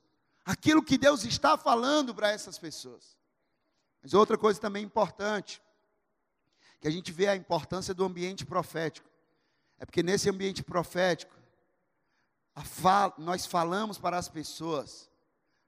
aquilo 0.51 0.83
que 0.83 0.99
Deus 0.99 1.25
está 1.25 1.57
falando 1.57 2.15
para 2.15 2.31
essas 2.31 2.59
pessoas. 2.59 3.17
Mas 4.03 4.15
outra 4.15 4.37
coisa 4.37 4.61
também 4.61 4.85
importante, 4.85 5.63
que 6.81 6.89
a 6.89 6.91
gente 6.91 7.13
vê 7.13 7.29
a 7.29 7.37
importância 7.37 7.95
do 7.95 8.05
ambiente 8.05 8.45
profético, 8.45 9.09
é 9.79 9.85
porque 9.85 10.03
nesse 10.03 10.29
ambiente 10.29 10.63
profético, 10.63 11.35
fala, 12.65 13.15
nós 13.17 13.47
falamos 13.47 13.97
para 13.97 14.19
as 14.19 14.29
pessoas, 14.29 15.09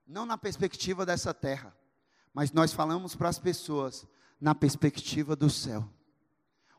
não 0.07 0.27
na 0.27 0.37
perspectiva 0.37 1.07
dessa 1.07 1.33
terra, 1.33 1.75
mas 2.35 2.51
nós 2.51 2.73
falamos 2.73 3.15
para 3.15 3.29
as 3.29 3.39
pessoas 3.39 4.07
na 4.41 4.55
perspectiva 4.55 5.37
do 5.37 5.49
céu. 5.49 5.89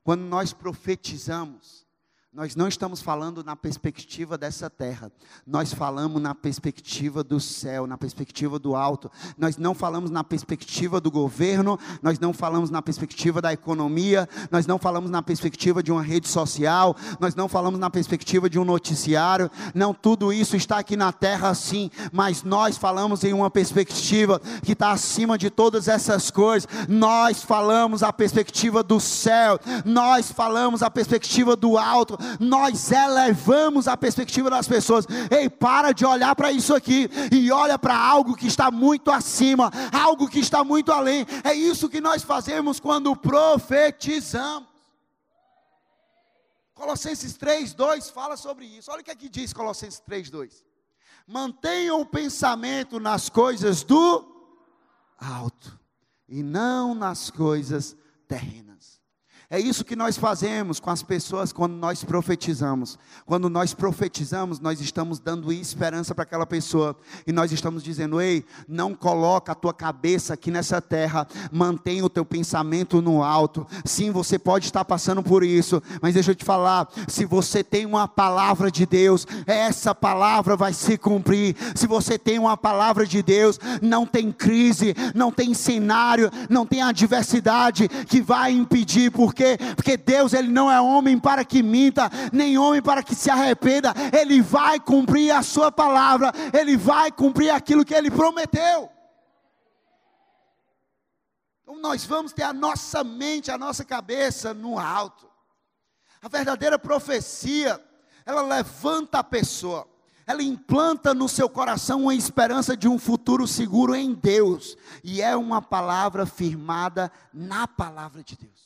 Quando 0.03 0.23
nós 0.23 0.51
profetizamos, 0.51 1.87
nós 2.33 2.55
não 2.55 2.67
estamos 2.67 2.99
falando 2.99 3.43
na 3.43 3.55
perspectiva 3.55 4.39
dessa 4.39 4.67
terra, 4.67 5.11
nós 5.45 5.71
falamos 5.71 6.19
na 6.19 6.33
perspectiva 6.33 7.23
do 7.23 7.39
céu, 7.39 7.85
na 7.85 7.95
perspectiva 7.95 8.57
do 8.57 8.75
alto. 8.75 9.11
Nós 9.37 9.55
não 9.55 9.75
falamos 9.75 10.09
na 10.09 10.23
perspectiva 10.23 10.99
do 10.99 11.11
governo, 11.11 11.77
nós 12.01 12.17
não 12.17 12.33
falamos 12.33 12.71
na 12.71 12.81
perspectiva 12.81 13.39
da 13.39 13.53
economia, 13.53 14.27
nós 14.49 14.65
não 14.65 14.79
falamos 14.79 15.11
na 15.11 15.21
perspectiva 15.21 15.83
de 15.83 15.91
uma 15.91 16.01
rede 16.01 16.27
social, 16.27 16.95
nós 17.19 17.35
não 17.35 17.47
falamos 17.47 17.79
na 17.79 17.91
perspectiva 17.91 18.49
de 18.49 18.57
um 18.57 18.65
noticiário. 18.65 19.51
Não, 19.75 19.93
tudo 19.93 20.33
isso 20.33 20.55
está 20.55 20.79
aqui 20.79 20.97
na 20.97 21.11
terra 21.11 21.53
sim, 21.53 21.91
mas 22.11 22.41
nós 22.41 22.77
falamos 22.77 23.23
em 23.23 23.33
uma 23.33 23.51
perspectiva 23.51 24.41
que 24.63 24.71
está 24.71 24.91
acima 24.91 25.37
de 25.37 25.51
todas 25.51 25.87
essas 25.87 26.31
coisas. 26.31 26.67
Nós 26.89 27.43
falamos 27.43 28.01
a 28.01 28.11
perspectiva 28.11 28.81
do 28.81 28.99
céu, 28.99 29.59
nós 29.85 30.31
falamos 30.31 30.81
a 30.81 30.89
perspectiva 30.89 31.55
do 31.55 31.77
alto 31.77 32.22
nós 32.39 32.91
elevamos 32.91 33.88
a 33.88 33.95
perspectiva 33.95 34.49
das 34.49 34.67
pessoas. 34.67 35.05
Ei, 35.29 35.49
para 35.49 35.91
de 35.91 36.05
olhar 36.05 36.36
para 36.36 36.51
isso 36.51 36.73
aqui 36.73 37.09
e 37.31 37.51
olha 37.51 37.77
para 37.77 37.97
algo 37.97 38.36
que 38.36 38.47
está 38.47 38.69
muito 38.71 39.12
acima, 39.12 39.71
algo 39.91 40.27
que 40.27 40.39
está 40.39 40.63
muito 40.63 40.91
além. 40.91 41.25
É 41.43 41.53
isso 41.53 41.89
que 41.89 42.01
nós 42.01 42.23
fazemos 42.23 42.79
quando 42.79 43.15
profetizamos. 43.15 44.73
Colossenses 46.73 47.38
3, 47.38 47.73
2 47.73 48.09
fala 48.09 48.36
sobre 48.36 48.65
isso. 48.65 48.91
Olha 48.91 49.01
o 49.01 49.03
que 49.03 49.12
aqui 49.12 49.29
diz 49.29 49.53
Colossenses 49.53 49.99
3, 50.01 50.29
2. 50.29 50.65
Mantenham 51.25 52.01
o 52.01 52.05
pensamento 52.05 52.99
nas 52.99 53.29
coisas 53.29 53.83
do 53.83 54.25
alto 55.17 55.79
e 56.27 56.43
não 56.43 56.93
nas 56.93 57.29
coisas 57.29 57.95
terrenas. 58.27 58.92
É 59.53 59.59
isso 59.59 59.85
que 59.85 59.95
nós 59.95 60.17
fazemos 60.17 60.79
com 60.79 60.89
as 60.89 61.03
pessoas 61.03 61.53
quando 61.53 61.73
nós 61.73 62.03
profetizamos. 62.03 62.97
Quando 63.23 63.51
nós 63.51 63.71
profetizamos, 63.71 64.59
nós 64.59 64.81
estamos 64.81 65.19
dando 65.19 65.53
esperança 65.53 66.15
para 66.15 66.23
aquela 66.23 66.47
pessoa 66.47 66.97
e 67.27 67.31
nós 67.31 67.51
estamos 67.51 67.83
dizendo: 67.83 68.19
"Ei, 68.19 68.43
não 68.67 68.95
coloca 68.95 69.51
a 69.51 69.55
tua 69.55 69.71
cabeça 69.71 70.33
aqui 70.33 70.49
nessa 70.49 70.81
terra, 70.81 71.27
mantenha 71.51 72.03
o 72.03 72.09
teu 72.09 72.25
pensamento 72.25 72.99
no 72.99 73.21
alto. 73.21 73.67
Sim, 73.85 74.09
você 74.09 74.39
pode 74.39 74.65
estar 74.65 74.83
passando 74.85 75.21
por 75.21 75.43
isso, 75.43 75.83
mas 76.01 76.15
deixa 76.15 76.31
eu 76.31 76.35
te 76.35 76.43
falar, 76.43 76.89
se 77.07 77.23
você 77.23 77.63
tem 77.63 77.85
uma 77.85 78.07
palavra 78.07 78.71
de 78.71 78.87
Deus, 78.87 79.27
essa 79.45 79.93
palavra 79.93 80.55
vai 80.55 80.73
se 80.73 80.97
cumprir. 80.97 81.55
Se 81.75 81.85
você 81.85 82.17
tem 82.17 82.39
uma 82.39 82.57
palavra 82.57 83.05
de 83.05 83.21
Deus, 83.21 83.59
não 83.83 84.03
tem 84.03 84.31
crise, 84.31 84.95
não 85.13 85.31
tem 85.31 85.53
cenário, 85.53 86.31
não 86.49 86.65
tem 86.65 86.81
adversidade 86.81 87.87
que 88.07 88.19
vai 88.19 88.51
impedir 88.51 89.11
porque 89.11 89.42
quê? 89.43 89.58
Porque 89.75 89.97
Deus 89.97 90.34
ele 90.34 90.47
não 90.47 90.71
é 90.71 90.79
homem 90.79 91.19
para 91.19 91.43
que 91.43 91.62
minta, 91.62 92.10
nem 92.32 92.58
homem 92.58 92.82
para 92.82 93.03
que 93.03 93.13
se 93.13 93.29
arrependa. 93.29 93.93
Ele 94.17 94.41
vai 94.41 94.79
cumprir 94.79 95.32
a 95.32 95.43
sua 95.43 95.71
palavra, 95.71 96.32
ele 96.58 96.77
vai 96.77 97.12
cumprir 97.12 97.49
aquilo 97.49 97.86
que 97.86 97.93
ele 97.93 98.10
prometeu. 98.10 98.89
Então 101.62 101.79
nós 101.79 102.06
vamos 102.06 102.34
ter 102.34 102.43
a 102.43 102.53
nossa 102.53 103.03
mente, 103.03 103.51
a 103.51 103.58
nossa 103.58 103.84
cabeça 103.84 104.53
no 104.53 104.79
alto. 104.79 105.29
A 106.21 106.29
verdadeira 106.29 106.79
profecia, 106.79 107.82
ela 108.25 108.41
levanta 108.41 109.19
a 109.19 109.23
pessoa 109.23 109.88
ela 110.25 110.41
implanta 110.41 111.13
no 111.13 111.27
seu 111.27 111.49
coração 111.49 112.03
uma 112.03 112.15
esperança 112.15 112.77
de 112.77 112.88
um 112.88 112.97
futuro 112.97 113.47
seguro 113.47 113.93
em 113.93 114.13
Deus, 114.13 114.77
e 115.03 115.21
é 115.21 115.36
uma 115.36 115.62
palavra 115.62 116.25
firmada 116.25 117.12
na 117.34 117.67
palavra 117.67 118.23
de 118.23 118.38
Deus. 118.38 118.62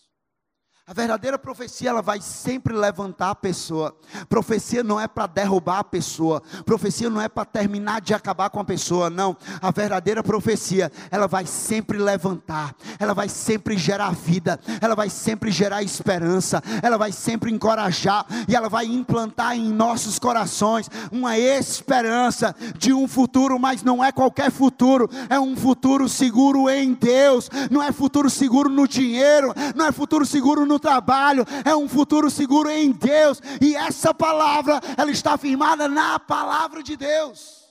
A 0.90 0.94
verdadeira 0.94 1.38
profecia, 1.38 1.90
ela 1.90 2.02
vai 2.02 2.22
sempre 2.22 2.74
levantar 2.74 3.32
a 3.32 3.36
pessoa. 3.36 3.94
Profecia 4.30 4.82
não 4.82 4.98
é 4.98 5.06
para 5.06 5.28
derrubar 5.28 5.80
a 5.80 5.84
pessoa. 5.84 6.42
Profecia 6.66 7.10
não 7.10 7.20
é 7.20 7.28
para 7.28 7.44
terminar 7.44 8.00
de 8.00 8.14
acabar 8.14 8.50
com 8.50 8.62
a 8.62 8.64
pessoa, 8.64 9.10
não. 9.10 9.36
A 9.62 9.70
verdadeira 9.70 10.24
profecia, 10.24 10.90
ela 11.12 11.28
vai 11.28 11.46
sempre 11.46 11.98
levantar. 11.98 12.74
Ela 12.98 13.14
vai 13.14 13.28
sempre 13.28 13.78
gerar 13.78 14.12
vida. 14.12 14.62
Ela 14.80 14.96
vai 14.96 15.10
sempre 15.10 15.52
gerar 15.52 15.84
esperança. 15.84 16.64
Ela 16.82 16.98
vai 16.98 17.12
sempre 17.12 17.52
encorajar 17.52 18.26
e 18.48 18.56
ela 18.56 18.70
vai 18.70 18.86
implantar 18.86 19.58
em 19.58 19.74
nossos 19.74 20.18
corações 20.18 20.90
uma 21.12 21.38
esperança 21.38 22.56
de 22.78 22.94
um 22.94 23.10
futuro, 23.10 23.60
mas 23.60 23.84
não 23.84 24.02
é 24.02 24.10
qualquer 24.10 24.50
futuro, 24.50 25.10
é 25.30 25.38
um 25.38 25.54
futuro 25.58 26.08
seguro 26.08 26.70
em 26.70 26.94
Deus. 26.94 27.50
Não 27.70 27.84
é 27.84 27.92
futuro 27.92 28.30
seguro 28.30 28.70
no 28.70 28.88
dinheiro, 28.88 29.54
não 29.76 29.86
é 29.86 29.92
futuro 29.92 30.26
seguro 30.26 30.66
no 30.66 30.77
trabalho, 30.80 31.46
é 31.66 31.76
um 31.76 31.88
futuro 31.88 32.30
seguro 32.30 32.70
em 32.70 32.92
Deus, 32.92 33.42
e 33.62 33.76
essa 33.76 34.14
palavra, 34.14 34.80
ela 34.98 35.12
está 35.12 35.38
firmada 35.38 35.88
na 35.88 36.20
palavra 36.20 36.82
de 36.82 36.96
Deus. 36.96 37.68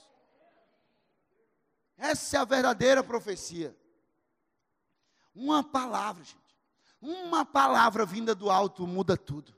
Essa 1.97 2.37
é 2.37 2.39
a 2.39 2.45
verdadeira 2.45 3.03
profecia. 3.03 3.75
Uma 5.33 5.63
palavra, 5.63 6.23
gente. 6.23 6.37
Uma 7.01 7.45
palavra 7.45 8.05
vinda 8.05 8.33
do 8.33 8.49
alto 8.49 8.85
muda 8.87 9.15
tudo. 9.15 9.56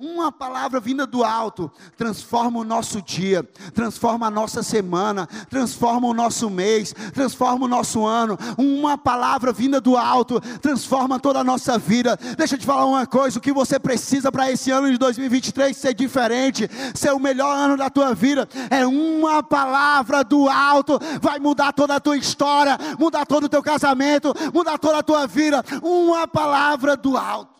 Uma 0.00 0.30
palavra 0.30 0.78
vinda 0.78 1.04
do 1.04 1.24
alto 1.24 1.68
transforma 1.96 2.60
o 2.60 2.64
nosso 2.64 3.02
dia, 3.02 3.42
transforma 3.74 4.28
a 4.28 4.30
nossa 4.30 4.62
semana, 4.62 5.26
transforma 5.50 6.06
o 6.06 6.14
nosso 6.14 6.48
mês, 6.48 6.94
transforma 7.12 7.64
o 7.64 7.68
nosso 7.68 8.06
ano. 8.06 8.38
Uma 8.56 8.96
palavra 8.96 9.52
vinda 9.52 9.80
do 9.80 9.96
alto 9.96 10.40
transforma 10.60 11.18
toda 11.18 11.40
a 11.40 11.44
nossa 11.44 11.76
vida. 11.76 12.16
Deixa 12.36 12.54
eu 12.54 12.60
te 12.60 12.64
falar 12.64 12.86
uma 12.86 13.08
coisa: 13.08 13.40
o 13.40 13.42
que 13.42 13.52
você 13.52 13.76
precisa 13.76 14.30
para 14.30 14.48
esse 14.52 14.70
ano 14.70 14.88
de 14.88 14.98
2023 14.98 15.76
ser 15.76 15.94
diferente, 15.94 16.70
ser 16.94 17.10
o 17.10 17.18
melhor 17.18 17.56
ano 17.56 17.76
da 17.76 17.90
tua 17.90 18.14
vida, 18.14 18.48
é 18.70 18.86
uma 18.86 19.42
palavra 19.42 20.22
do 20.22 20.48
alto, 20.48 21.00
vai 21.20 21.40
mudar 21.40 21.72
toda 21.72 21.96
a 21.96 22.00
tua 22.00 22.16
história, 22.16 22.78
mudar 23.00 23.26
todo 23.26 23.44
o 23.44 23.48
teu 23.48 23.64
casamento, 23.64 24.32
mudar 24.54 24.78
toda 24.78 24.98
a 24.98 25.02
tua 25.02 25.26
vida. 25.26 25.60
Uma 25.82 26.28
palavra 26.28 26.96
do 26.96 27.16
alto. 27.16 27.57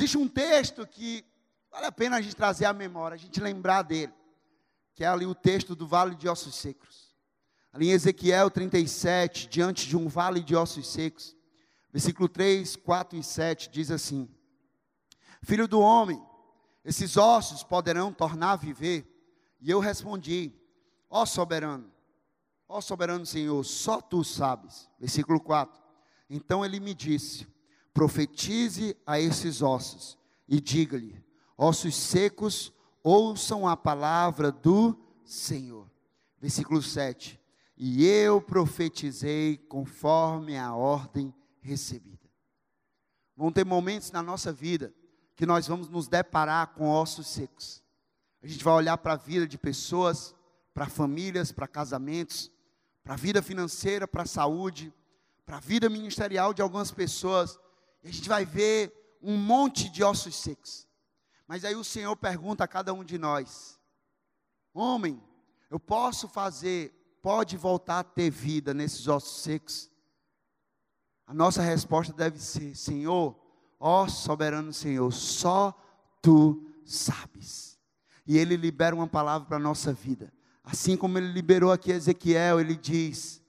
Existe 0.00 0.16
um 0.16 0.26
texto 0.26 0.86
que 0.86 1.22
vale 1.70 1.84
a 1.84 1.92
pena 1.92 2.16
a 2.16 2.22
gente 2.22 2.34
trazer 2.34 2.64
à 2.64 2.72
memória, 2.72 3.16
a 3.16 3.18
gente 3.18 3.38
lembrar 3.38 3.82
dele, 3.82 4.14
que 4.94 5.04
é 5.04 5.06
ali 5.06 5.26
o 5.26 5.34
texto 5.34 5.76
do 5.76 5.86
vale 5.86 6.14
de 6.14 6.26
ossos 6.26 6.54
secos. 6.54 7.14
Ali 7.70 7.88
em 7.88 7.92
Ezequiel 7.92 8.50
37, 8.50 9.46
diante 9.46 9.86
de 9.86 9.98
um 9.98 10.08
vale 10.08 10.40
de 10.40 10.56
ossos 10.56 10.88
secos, 10.88 11.36
versículo 11.92 12.30
3, 12.30 12.76
4 12.76 13.18
e 13.18 13.22
7 13.22 13.68
diz 13.68 13.90
assim: 13.90 14.26
Filho 15.42 15.68
do 15.68 15.80
homem, 15.80 16.18
esses 16.82 17.18
ossos 17.18 17.62
poderão 17.62 18.10
tornar 18.10 18.52
a 18.52 18.56
viver? 18.56 19.06
E 19.60 19.70
eu 19.70 19.80
respondi: 19.80 20.50
Ó 21.10 21.26
soberano, 21.26 21.92
ó 22.66 22.80
soberano 22.80 23.26
Senhor, 23.26 23.62
só 23.64 24.00
tu 24.00 24.24
sabes. 24.24 24.88
Versículo 24.98 25.38
4. 25.38 25.78
Então 26.30 26.64
ele 26.64 26.80
me 26.80 26.94
disse: 26.94 27.46
profetize 28.00 28.96
a 29.06 29.20
esses 29.20 29.60
ossos 29.60 30.16
e 30.48 30.58
diga-lhe: 30.58 31.22
ossos 31.54 31.94
secos, 31.94 32.72
ouçam 33.02 33.68
a 33.68 33.76
palavra 33.76 34.50
do 34.50 34.98
Senhor. 35.22 35.86
Versículo 36.40 36.80
7. 36.80 37.38
E 37.76 38.06
eu 38.06 38.40
profetizei 38.40 39.58
conforme 39.58 40.56
a 40.56 40.74
ordem 40.74 41.34
recebida. 41.60 42.26
Vão 43.36 43.52
ter 43.52 43.66
momentos 43.66 44.10
na 44.10 44.22
nossa 44.22 44.50
vida 44.50 44.94
que 45.36 45.44
nós 45.44 45.68
vamos 45.68 45.90
nos 45.90 46.08
deparar 46.08 46.68
com 46.68 46.88
ossos 46.88 47.26
secos. 47.26 47.82
A 48.42 48.46
gente 48.46 48.64
vai 48.64 48.72
olhar 48.72 48.96
para 48.96 49.12
a 49.12 49.16
vida 49.16 49.46
de 49.46 49.58
pessoas, 49.58 50.34
para 50.72 50.86
famílias, 50.86 51.52
para 51.52 51.68
casamentos, 51.68 52.50
para 53.04 53.12
a 53.12 53.18
vida 53.18 53.42
financeira, 53.42 54.08
para 54.08 54.22
a 54.22 54.26
saúde, 54.26 54.90
para 55.44 55.58
a 55.58 55.60
vida 55.60 55.90
ministerial 55.90 56.54
de 56.54 56.62
algumas 56.62 56.90
pessoas 56.90 57.60
e 58.02 58.08
a 58.08 58.12
gente 58.12 58.28
vai 58.28 58.44
ver 58.44 59.18
um 59.22 59.36
monte 59.36 59.88
de 59.88 60.02
ossos 60.02 60.36
secos. 60.36 60.86
Mas 61.46 61.64
aí 61.64 61.74
o 61.74 61.84
Senhor 61.84 62.16
pergunta 62.16 62.64
a 62.64 62.68
cada 62.68 62.92
um 62.92 63.04
de 63.04 63.18
nós: 63.18 63.78
Homem, 64.72 65.22
eu 65.68 65.78
posso 65.78 66.28
fazer, 66.28 66.92
pode 67.20 67.56
voltar 67.56 68.00
a 68.00 68.04
ter 68.04 68.30
vida 68.30 68.72
nesses 68.72 69.06
ossos 69.08 69.42
secos? 69.42 69.90
A 71.26 71.34
nossa 71.34 71.62
resposta 71.62 72.12
deve 72.12 72.38
ser: 72.38 72.74
Senhor, 72.74 73.38
ó 73.78 74.08
soberano 74.08 74.72
Senhor, 74.72 75.12
só 75.12 75.76
tu 76.22 76.66
sabes. 76.84 77.78
E 78.26 78.38
ele 78.38 78.56
libera 78.56 78.94
uma 78.94 79.08
palavra 79.08 79.46
para 79.46 79.56
a 79.56 79.60
nossa 79.60 79.92
vida. 79.92 80.32
Assim 80.62 80.96
como 80.96 81.18
ele 81.18 81.32
liberou 81.32 81.72
aqui 81.72 81.90
Ezequiel, 81.90 82.60
ele 82.60 82.76
diz: 82.76 83.39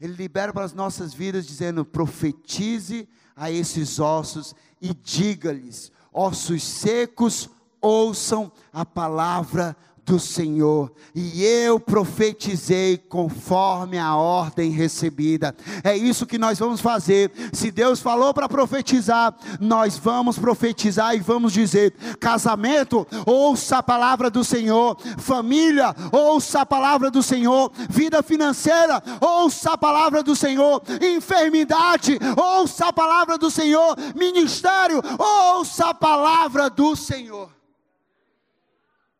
Ele 0.00 0.12
libera 0.12 0.52
para 0.52 0.64
as 0.64 0.72
nossas 0.72 1.14
vidas, 1.14 1.46
dizendo: 1.46 1.84
profetize 1.84 3.08
a 3.34 3.50
esses 3.50 3.98
ossos 3.98 4.54
e 4.80 4.94
diga-lhes: 4.94 5.90
ossos 6.12 6.62
secos, 6.62 7.48
ouçam 7.80 8.52
a 8.72 8.84
palavra 8.84 9.76
do 10.06 10.20
Senhor, 10.20 10.92
e 11.12 11.44
eu 11.44 11.80
profetizei 11.80 12.96
conforme 12.96 13.98
a 13.98 14.14
ordem 14.14 14.70
recebida. 14.70 15.54
É 15.82 15.96
isso 15.96 16.24
que 16.24 16.38
nós 16.38 16.60
vamos 16.60 16.80
fazer. 16.80 17.32
Se 17.52 17.72
Deus 17.72 18.00
falou 18.00 18.32
para 18.32 18.48
profetizar, 18.48 19.36
nós 19.58 19.98
vamos 19.98 20.38
profetizar 20.38 21.16
e 21.16 21.18
vamos 21.18 21.52
dizer: 21.52 21.92
casamento, 22.20 23.04
ouça 23.26 23.78
a 23.78 23.82
palavra 23.82 24.30
do 24.30 24.44
Senhor, 24.44 24.96
família, 25.18 25.92
ouça 26.12 26.60
a 26.60 26.66
palavra 26.66 27.10
do 27.10 27.22
Senhor, 27.22 27.72
vida 27.90 28.22
financeira, 28.22 29.02
ouça 29.20 29.72
a 29.72 29.78
palavra 29.78 30.22
do 30.22 30.36
Senhor, 30.36 30.80
enfermidade, 31.02 32.16
ouça 32.36 32.86
a 32.86 32.92
palavra 32.92 33.36
do 33.36 33.50
Senhor, 33.50 33.96
ministério, 34.14 35.02
ouça 35.18 35.86
a 35.86 35.94
palavra 35.94 36.70
do 36.70 36.94
Senhor. 36.94 37.55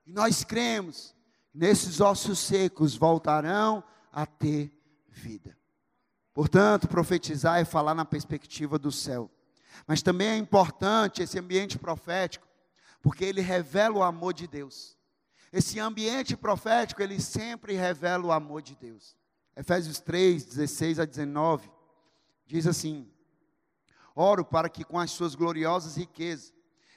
E 0.06 0.12
nós 0.12 0.44
cremos, 0.44 1.14
nesses 1.52 2.00
ossos 2.00 2.38
secos 2.38 2.94
voltarão 2.96 3.82
a 4.12 4.24
ter 4.24 4.72
vida. 5.08 5.58
Portanto, 6.32 6.86
profetizar 6.86 7.58
é 7.58 7.64
falar 7.64 7.94
na 7.94 8.04
perspectiva 8.04 8.78
do 8.78 8.92
céu. 8.92 9.30
Mas 9.86 10.02
também 10.02 10.28
é 10.28 10.36
importante 10.36 11.22
esse 11.22 11.38
ambiente 11.38 11.78
profético, 11.78 12.46
porque 13.02 13.24
ele 13.24 13.40
revela 13.40 13.96
o 13.96 14.02
amor 14.02 14.32
de 14.32 14.46
Deus. 14.46 14.96
Esse 15.52 15.80
ambiente 15.80 16.36
profético, 16.36 17.02
ele 17.02 17.20
sempre 17.20 17.74
revela 17.74 18.26
o 18.26 18.32
amor 18.32 18.62
de 18.62 18.76
Deus. 18.76 19.16
Efésios 19.56 19.98
3, 20.00 20.44
16 20.44 21.00
a 21.00 21.04
19, 21.04 21.70
diz 22.46 22.66
assim: 22.66 23.10
Oro 24.14 24.44
para 24.44 24.68
que 24.68 24.84
com 24.84 24.98
as 24.98 25.10
suas 25.10 25.34
gloriosas 25.34 25.96
riquezas 25.96 26.52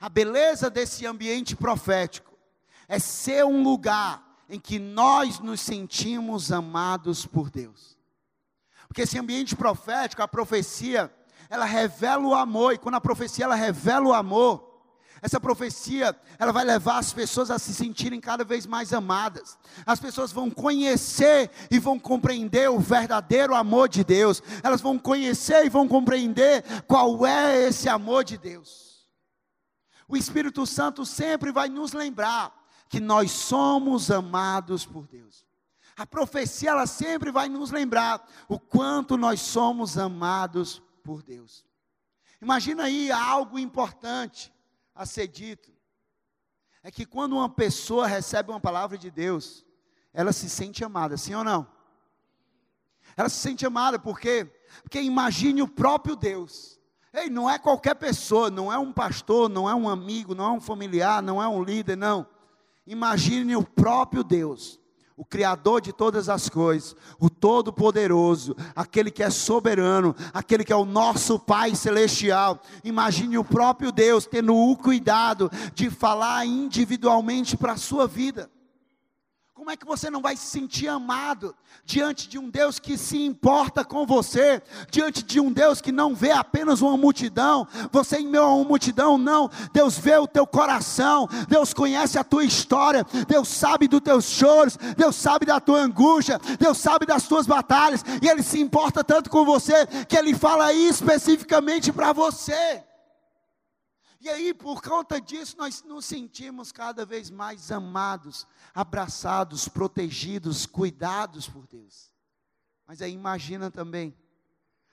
A 0.00 0.08
beleza 0.08 0.70
desse 0.70 1.04
ambiente 1.06 1.56
profético 1.56 2.32
é 2.86 2.98
ser 2.98 3.44
um 3.44 3.62
lugar 3.62 4.24
em 4.48 4.58
que 4.58 4.78
nós 4.78 5.40
nos 5.40 5.60
sentimos 5.60 6.52
amados 6.52 7.26
por 7.26 7.50
Deus. 7.50 7.98
Porque 8.86 9.02
esse 9.02 9.18
ambiente 9.18 9.56
profético, 9.56 10.22
a 10.22 10.28
profecia, 10.28 11.12
ela 11.50 11.64
revela 11.64 12.26
o 12.26 12.34
amor, 12.34 12.74
e 12.74 12.78
quando 12.78 12.94
a 12.94 13.00
profecia 13.00 13.44
ela 13.44 13.54
revela 13.54 14.06
o 14.06 14.14
amor, 14.14 14.66
essa 15.20 15.40
profecia, 15.40 16.16
ela 16.38 16.52
vai 16.52 16.64
levar 16.64 16.98
as 16.98 17.12
pessoas 17.12 17.50
a 17.50 17.58
se 17.58 17.74
sentirem 17.74 18.20
cada 18.20 18.44
vez 18.44 18.66
mais 18.66 18.92
amadas. 18.92 19.58
As 19.84 19.98
pessoas 19.98 20.30
vão 20.30 20.48
conhecer 20.48 21.50
e 21.72 21.80
vão 21.80 21.98
compreender 21.98 22.70
o 22.70 22.78
verdadeiro 22.78 23.52
amor 23.52 23.88
de 23.88 24.04
Deus. 24.04 24.40
Elas 24.62 24.80
vão 24.80 24.96
conhecer 24.96 25.66
e 25.66 25.68
vão 25.68 25.88
compreender 25.88 26.62
qual 26.86 27.26
é 27.26 27.66
esse 27.66 27.88
amor 27.88 28.22
de 28.22 28.38
Deus 28.38 28.87
o 30.08 30.16
Espírito 30.16 30.66
Santo 30.66 31.04
sempre 31.04 31.52
vai 31.52 31.68
nos 31.68 31.92
lembrar 31.92 32.54
que 32.88 32.98
nós 32.98 33.30
somos 33.30 34.10
amados 34.10 34.86
por 34.86 35.06
Deus. 35.06 35.46
A 35.96 36.06
profecia 36.06 36.70
ela 36.70 36.86
sempre 36.86 37.30
vai 37.30 37.48
nos 37.48 37.70
lembrar 37.70 38.26
o 38.48 38.58
quanto 38.58 39.16
nós 39.16 39.40
somos 39.40 39.98
amados 39.98 40.82
por 41.04 41.22
Deus. 41.22 41.66
Imagina 42.40 42.84
aí 42.84 43.10
algo 43.10 43.58
importante 43.58 44.52
a 44.94 45.04
ser 45.04 45.26
dito. 45.26 45.72
É 46.82 46.90
que 46.90 47.04
quando 47.04 47.34
uma 47.34 47.48
pessoa 47.48 48.06
recebe 48.06 48.50
uma 48.50 48.60
palavra 48.60 48.96
de 48.96 49.10
Deus, 49.10 49.66
ela 50.12 50.32
se 50.32 50.48
sente 50.48 50.84
amada, 50.84 51.16
sim 51.16 51.34
ou 51.34 51.44
não? 51.44 51.68
Ela 53.16 53.28
se 53.28 53.36
sente 53.36 53.66
amada 53.66 53.98
porque 53.98 54.50
porque 54.82 55.00
imagine 55.00 55.62
o 55.62 55.68
próprio 55.68 56.14
Deus. 56.16 56.77
Ei, 57.20 57.28
não 57.28 57.48
é 57.48 57.58
qualquer 57.58 57.94
pessoa, 57.94 58.50
não 58.50 58.72
é 58.72 58.78
um 58.78 58.92
pastor, 58.92 59.48
não 59.48 59.68
é 59.68 59.74
um 59.74 59.88
amigo, 59.88 60.34
não 60.34 60.44
é 60.44 60.50
um 60.52 60.60
familiar, 60.60 61.22
não 61.22 61.42
é 61.42 61.48
um 61.48 61.62
líder, 61.62 61.96
não. 61.96 62.26
Imagine 62.86 63.56
o 63.56 63.62
próprio 63.62 64.22
Deus 64.22 64.78
o 65.18 65.24
Criador 65.24 65.80
de 65.80 65.92
todas 65.92 66.28
as 66.28 66.48
coisas, 66.48 66.94
o 67.18 67.28
Todo-Poderoso, 67.28 68.54
aquele 68.74 69.10
que 69.10 69.20
é 69.20 69.30
soberano, 69.30 70.14
aquele 70.32 70.62
que 70.62 70.72
é 70.72 70.76
o 70.76 70.84
nosso 70.84 71.40
Pai 71.40 71.74
Celestial. 71.74 72.62
Imagine 72.84 73.36
o 73.36 73.44
próprio 73.44 73.90
Deus 73.90 74.26
tendo 74.26 74.54
o 74.54 74.76
cuidado 74.76 75.50
de 75.74 75.90
falar 75.90 76.46
individualmente 76.46 77.56
para 77.56 77.72
a 77.72 77.76
sua 77.76 78.06
vida. 78.06 78.48
Como 79.58 79.72
é 79.72 79.76
que 79.76 79.84
você 79.84 80.08
não 80.08 80.22
vai 80.22 80.36
se 80.36 80.46
sentir 80.46 80.86
amado 80.86 81.52
diante 81.84 82.28
de 82.28 82.38
um 82.38 82.48
Deus 82.48 82.78
que 82.78 82.96
se 82.96 83.20
importa 83.20 83.84
com 83.84 84.06
você, 84.06 84.62
diante 84.88 85.20
de 85.20 85.40
um 85.40 85.50
Deus 85.50 85.80
que 85.80 85.90
não 85.90 86.14
vê 86.14 86.30
apenas 86.30 86.80
uma 86.80 86.96
multidão, 86.96 87.66
você 87.90 88.18
em 88.18 88.28
meio 88.28 88.44
a 88.44 88.54
uma 88.54 88.64
multidão, 88.64 89.18
não. 89.18 89.50
Deus 89.72 89.98
vê 89.98 90.16
o 90.16 90.28
teu 90.28 90.46
coração, 90.46 91.28
Deus 91.48 91.74
conhece 91.74 92.16
a 92.20 92.22
tua 92.22 92.44
história, 92.44 93.04
Deus 93.26 93.48
sabe 93.48 93.88
dos 93.88 94.00
teus 94.00 94.26
choros, 94.26 94.78
Deus 94.96 95.16
sabe 95.16 95.44
da 95.44 95.58
tua 95.58 95.80
angústia, 95.80 96.40
Deus 96.56 96.78
sabe 96.78 97.04
das 97.04 97.26
tuas 97.26 97.44
batalhas, 97.44 98.04
e 98.22 98.28
Ele 98.28 98.44
se 98.44 98.60
importa 98.60 99.02
tanto 99.02 99.28
com 99.28 99.44
você 99.44 99.88
que 100.06 100.16
Ele 100.16 100.34
fala 100.34 100.72
especificamente 100.72 101.90
para 101.92 102.12
você. 102.12 102.87
E 104.28 104.30
aí, 104.30 104.52
por 104.52 104.82
conta 104.82 105.18
disso, 105.18 105.56
nós 105.56 105.82
nos 105.82 106.04
sentimos 106.04 106.70
cada 106.70 107.06
vez 107.06 107.30
mais 107.30 107.72
amados, 107.72 108.46
abraçados, 108.74 109.68
protegidos, 109.68 110.66
cuidados 110.66 111.48
por 111.48 111.66
Deus. 111.66 112.12
Mas 112.86 113.00
aí 113.00 113.10
imagina 113.10 113.70
também, 113.70 114.14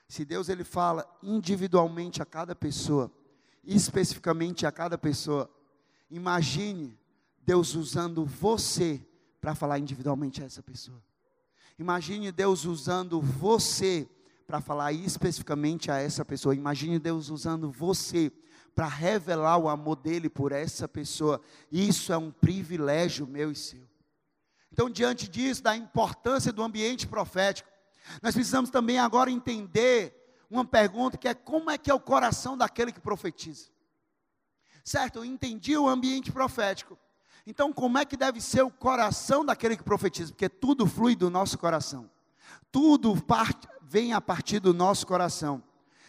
se 0.08 0.24
Deus 0.24 0.48
ele 0.48 0.64
fala 0.64 1.06
individualmente 1.22 2.22
a 2.22 2.26
cada 2.26 2.56
pessoa, 2.56 3.12
especificamente 3.62 4.66
a 4.66 4.72
cada 4.72 4.98
pessoa, 4.98 5.54
imagine 6.10 6.98
Deus 7.38 7.76
usando 7.76 8.24
você 8.24 9.06
para 9.42 9.54
falar 9.54 9.80
individualmente 9.80 10.42
a 10.42 10.46
essa 10.46 10.64
pessoa. 10.64 11.04
Imagine 11.78 12.32
Deus 12.32 12.64
usando 12.64 13.20
você 13.20 14.10
para 14.48 14.62
falar 14.62 14.94
especificamente 14.94 15.92
a 15.92 15.98
essa 15.98 16.24
pessoa. 16.24 16.56
Imagine 16.56 16.98
Deus 17.00 17.30
usando 17.30 17.70
você 17.70 18.32
para 18.76 18.88
revelar 18.88 19.58
o 19.58 19.70
amor 19.70 19.96
dele 19.96 20.30
por 20.30 20.52
essa 20.52 20.86
pessoa. 20.86 21.42
Isso 21.72 22.12
é 22.12 22.18
um 22.18 22.30
privilégio 22.30 23.26
meu 23.26 23.50
e 23.50 23.56
seu. 23.56 23.88
Então, 24.72 24.90
diante 24.90 25.30
disso, 25.30 25.64
da 25.64 25.76
importância 25.78 26.52
do 26.52 26.62
ambiente 26.62 27.08
profético, 27.08 27.70
nós 28.22 28.36
precisamos 28.36 28.70
também 28.70 29.00
agora 29.00 29.32
entender 29.32 30.14
uma 30.50 30.66
pergunta 30.66 31.18
que 31.18 31.30
é 31.30 31.34
como 31.34 31.72
é 31.72 31.78
que 31.78 31.90
é 31.90 31.94
o 31.94 32.00
coração 32.00 32.58
daquele 32.58 32.92
que 32.92 33.00
profetiza. 33.00 33.70
Certo, 34.84 35.20
eu 35.20 35.26
entendi 35.26 35.78
o 35.78 35.88
ambiente 35.88 36.30
profético. 36.32 37.00
Então, 37.48 37.72
como 37.72 37.98
é 37.98 38.04
que 38.06 38.18
deve 38.18 38.42
ser 38.42 38.64
o 38.64 38.70
coração 38.70 39.46
daquele 39.46 39.78
que 39.78 39.84
profetiza? 39.84 40.34
Porque 40.34 40.50
tudo 40.50 40.86
flui 40.86 41.16
do 41.16 41.30
nosso 41.30 41.58
coração. 41.58 42.10
Tudo 42.72 43.16
parte, 43.24 43.68
vem 43.82 44.14
a 44.14 44.20
partir 44.20 44.60
do 44.60 44.74
nosso 44.74 45.08
coração. 45.08 45.64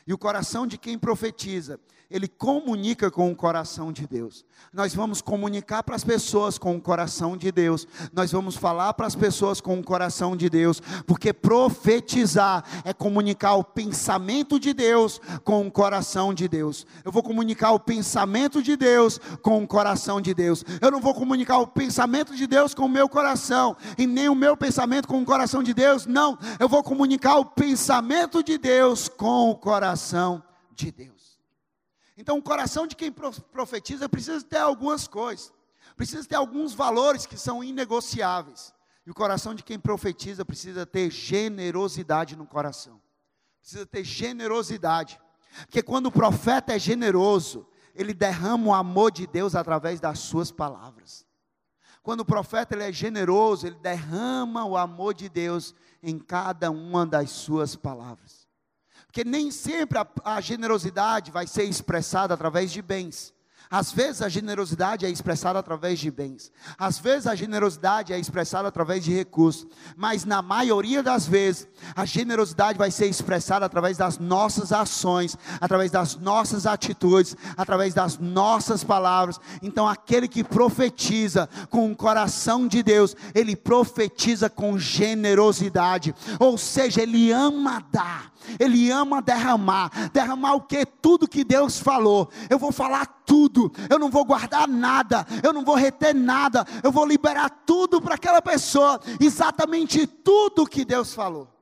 E 0.07 0.13
o 0.13 0.19
coração 0.19 0.67
de 0.67 0.79
quem 0.79 0.99
profetiza, 0.99 1.81
ele 2.11 2.29
comunica 2.29 3.11
com 3.11 3.31
o 3.31 3.37
coração 3.37 3.93
de 3.93 4.07
Deus. 4.07 4.45
Nós 4.73 4.95
vamos 4.95 5.21
comunicar 5.21 5.83
para 5.83 5.97
as 5.97 6.05
pessoas 6.05 6.59
com 6.59 6.77
o 6.77 6.81
coração 6.81 7.37
de 7.37 7.51
Deus. 7.51 7.87
Nós 8.13 8.33
vamos 8.33 8.57
falar 8.57 8.95
para 8.95 9.07
as 9.07 9.15
pessoas 9.15 9.61
com 9.61 9.79
o 9.79 9.85
coração 9.85 10.37
de 10.37 10.49
Deus, 10.49 10.81
porque 11.07 11.33
profetizar 11.33 12.65
é 12.85 12.93
comunicar 12.93 13.55
o 13.55 13.65
pensamento 13.65 14.61
de 14.61 14.73
Deus 14.73 15.21
com 15.45 15.67
o 15.67 15.71
coração 15.71 16.33
de 16.33 16.47
Deus. 16.47 16.87
Eu 17.05 17.11
vou 17.11 17.23
comunicar 17.23 17.73
o 17.73 17.81
pensamento 17.81 18.63
de 18.63 18.77
Deus 18.77 19.21
com 19.43 19.63
o 19.63 19.67
coração 19.67 20.21
de 20.21 20.35
Deus. 20.35 20.65
Eu 20.81 20.91
não 20.91 21.01
vou 21.01 21.15
comunicar 21.15 21.59
o 21.59 21.67
pensamento 21.67 22.35
de 22.37 22.47
Deus 22.47 22.75
com 22.75 22.87
o 22.87 22.89
meu 22.89 23.09
coração 23.09 23.77
e 23.99 24.07
nem 24.07 24.29
o 24.29 24.35
meu 24.35 24.57
pensamento 24.57 25.09
com 25.09 25.21
o 25.21 25.25
coração 25.25 25.63
de 25.63 25.75
Deus. 25.75 26.07
Não, 26.07 26.39
eu 26.61 26.69
vou 26.69 26.83
comunicar 26.83 27.37
o 27.37 27.45
pensamento 27.45 28.43
de 28.43 28.59
Deus 28.59 29.09
com 29.09 29.51
o 29.51 29.57
coração 29.57 30.43
de 30.75 30.93
Deus. 30.93 31.16
Então, 32.17 32.39
o 32.39 32.43
coração 32.43 32.87
de 32.87 32.97
quem 32.97 33.13
profetiza 33.13 34.09
precisa 34.09 34.43
ter 34.43 34.59
algumas 34.59 35.07
coisas, 35.07 35.53
precisa 35.97 36.27
ter 36.27 36.37
alguns 36.37 36.73
valores 36.73 37.27
que 37.27 37.37
são 37.37 37.63
inegociáveis. 37.63 38.75
E 39.07 39.11
o 39.11 39.15
coração 39.15 39.55
de 39.55 39.63
quem 39.63 39.79
profetiza 39.79 40.45
precisa 40.45 40.85
ter 40.85 41.11
generosidade 41.11 42.35
no 42.35 42.47
coração. 42.47 43.01
Precisa 43.61 43.87
ter 43.87 44.03
generosidade. 44.03 45.21
Porque 45.61 45.83
quando 45.83 46.07
o 46.07 46.13
profeta 46.13 46.75
é 46.75 46.79
generoso, 46.79 47.69
ele 47.95 48.13
derrama 48.13 48.67
o 48.67 48.75
amor 48.75 49.13
de 49.13 49.27
Deus 49.27 49.55
através 49.55 50.01
das 50.01 50.19
suas 50.19 50.51
palavras. 50.51 51.25
Quando 52.03 52.21
o 52.21 52.25
profeta 52.25 52.75
ele 52.75 52.85
é 52.85 52.93
generoso, 52.93 53.67
ele 53.67 53.77
derrama 53.77 54.65
o 54.65 54.77
amor 54.77 55.15
de 55.15 55.29
Deus 55.29 55.75
em 56.03 56.19
cada 56.19 56.71
uma 56.71 57.07
das 57.07 57.31
suas 57.31 57.75
palavras. 57.75 58.46
Porque 59.17 59.31
nem 59.31 59.51
sempre 59.51 59.99
a, 59.99 60.07
a 60.23 60.43
generosidade 60.43 61.31
vai 61.31 61.47
ser 61.47 61.65
expressada 61.65 62.35
através 62.35 62.71
de 62.71 62.83
bens. 62.83 63.33
Às 63.71 63.91
vezes 63.91 64.23
a 64.23 64.29
generosidade 64.29 65.05
é 65.05 65.11
expressada 65.11 65.59
através 65.59 65.99
de 65.99 66.11
bens, 66.11 66.53
às 66.79 66.99
vezes 66.99 67.27
a 67.27 67.35
generosidade 67.35 68.13
é 68.13 68.19
expressada 68.19 68.69
através 68.69 69.05
de 69.05 69.13
recursos, 69.13 69.67
mas 69.97 70.25
na 70.25 70.41
maioria 70.41 71.03
das 71.03 71.27
vezes 71.27 71.67
a 71.95 72.05
generosidade 72.05 72.79
vai 72.79 72.91
ser 72.91 73.07
expressada 73.07 73.67
através 73.67 73.97
das 73.97 74.19
nossas 74.19 74.73
ações, 74.73 75.37
através 75.61 75.91
das 75.91 76.17
nossas 76.17 76.67
atitudes, 76.67 77.37
através 77.57 77.93
das 77.93 78.19
nossas 78.19 78.85
palavras. 78.85 79.41
Então 79.63 79.89
aquele 79.89 80.29
que 80.29 80.45
profetiza 80.45 81.49
com 81.69 81.91
o 81.91 81.97
coração 81.97 82.69
de 82.69 82.83
Deus, 82.83 83.17
ele 83.35 83.57
profetiza 83.57 84.49
com 84.49 84.79
generosidade, 84.79 86.15
ou 86.39 86.57
seja, 86.57 87.03
ele 87.03 87.33
ama 87.33 87.85
dar, 87.91 88.33
ele 88.59 88.91
ama 88.91 89.21
derramar, 89.21 89.91
derramar 90.13 90.55
o 90.55 90.61
que? 90.61 90.87
Tudo 90.87 91.29
que 91.29 91.43
Deus 91.43 91.79
falou. 91.79 92.31
Eu 92.49 92.59
vou 92.59 92.71
falar 92.73 93.16
tudo, 93.27 93.73
eu 93.91 93.99
não 93.99 94.09
vou 94.09 94.25
guardar 94.25 94.69
nada, 94.69 95.27
eu 95.43 95.53
não 95.53 95.65
vou 95.65 95.75
reter 95.75 96.15
nada, 96.15 96.65
eu 96.83 96.93
vou 96.93 97.05
liberar 97.05 97.51
tudo 97.67 98.01
para 98.01 98.15
aquela 98.15 98.41
pessoa, 98.41 99.01
exatamente 99.21 100.07
tudo 100.07 100.67
que 100.67 100.85
Deus 100.85 101.13
falou. 101.13 101.53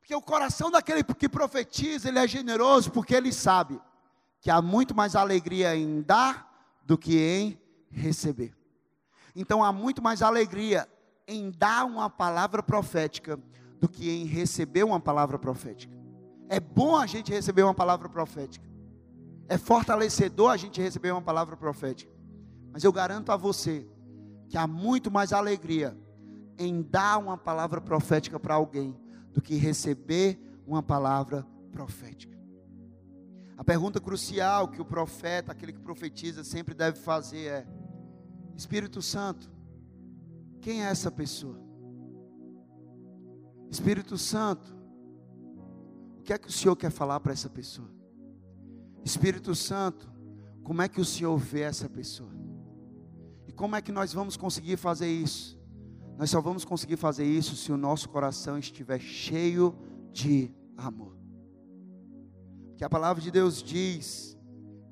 Porque 0.00 0.14
o 0.14 0.22
coração 0.22 0.70
daquele 0.70 1.04
que 1.04 1.28
profetiza, 1.28 2.08
ele 2.08 2.18
é 2.18 2.26
generoso, 2.26 2.90
porque 2.90 3.14
ele 3.14 3.32
sabe 3.32 3.80
que 4.40 4.50
há 4.50 4.60
muito 4.60 4.94
mais 4.94 5.14
alegria 5.14 5.76
em 5.76 6.02
dar 6.02 6.50
do 6.84 6.98
que 6.98 7.18
em 7.18 7.60
receber. 7.90 8.52
Então 9.36 9.62
há 9.62 9.72
muito 9.72 10.02
mais 10.02 10.22
alegria 10.22 10.88
em 11.28 11.50
dar 11.50 11.84
uma 11.84 12.10
palavra 12.10 12.62
profética 12.62 13.38
do 13.80 13.88
que 13.88 14.10
em 14.10 14.24
receber 14.24 14.82
uma 14.82 14.98
palavra 14.98 15.38
profética. 15.38 15.96
É 16.48 16.58
bom 16.58 16.96
a 16.96 17.06
gente 17.06 17.30
receber 17.30 17.62
uma 17.62 17.74
palavra 17.74 18.08
profética. 18.08 18.71
É 19.48 19.58
fortalecedor 19.58 20.50
a 20.50 20.56
gente 20.56 20.80
receber 20.80 21.12
uma 21.12 21.22
palavra 21.22 21.56
profética. 21.56 22.12
Mas 22.72 22.84
eu 22.84 22.92
garanto 22.92 23.30
a 23.30 23.36
você 23.36 23.86
que 24.48 24.56
há 24.56 24.66
muito 24.66 25.10
mais 25.10 25.32
alegria 25.32 25.96
em 26.58 26.82
dar 26.82 27.18
uma 27.18 27.36
palavra 27.36 27.80
profética 27.80 28.38
para 28.38 28.54
alguém 28.54 28.96
do 29.32 29.40
que 29.40 29.56
receber 29.56 30.40
uma 30.66 30.82
palavra 30.82 31.46
profética. 31.70 32.38
A 33.56 33.64
pergunta 33.64 34.00
crucial 34.00 34.68
que 34.68 34.80
o 34.80 34.84
profeta, 34.84 35.52
aquele 35.52 35.72
que 35.72 35.80
profetiza, 35.80 36.44
sempre 36.44 36.74
deve 36.74 36.98
fazer 36.98 37.46
é: 37.46 37.66
Espírito 38.56 39.00
Santo, 39.00 39.50
quem 40.60 40.82
é 40.82 40.86
essa 40.86 41.10
pessoa? 41.10 41.60
Espírito 43.70 44.18
Santo, 44.18 44.74
o 46.18 46.22
que 46.22 46.32
é 46.32 46.38
que 46.38 46.48
o 46.48 46.52
Senhor 46.52 46.76
quer 46.76 46.90
falar 46.90 47.20
para 47.20 47.32
essa 47.32 47.48
pessoa? 47.48 47.88
Espírito 49.04 49.54
Santo, 49.54 50.10
como 50.62 50.82
é 50.82 50.88
que 50.88 51.00
o 51.00 51.04
Senhor 51.04 51.36
vê 51.36 51.62
essa 51.62 51.88
pessoa? 51.88 52.30
E 53.46 53.52
como 53.52 53.76
é 53.76 53.82
que 53.82 53.92
nós 53.92 54.12
vamos 54.12 54.36
conseguir 54.36 54.76
fazer 54.76 55.10
isso? 55.10 55.60
Nós 56.16 56.30
só 56.30 56.40
vamos 56.40 56.64
conseguir 56.64 56.96
fazer 56.96 57.24
isso 57.24 57.56
se 57.56 57.72
o 57.72 57.76
nosso 57.76 58.08
coração 58.08 58.58
estiver 58.58 59.00
cheio 59.00 59.76
de 60.12 60.54
amor. 60.76 61.16
Que 62.76 62.84
a 62.84 62.90
palavra 62.90 63.22
de 63.22 63.30
Deus 63.30 63.62
diz, 63.62 64.38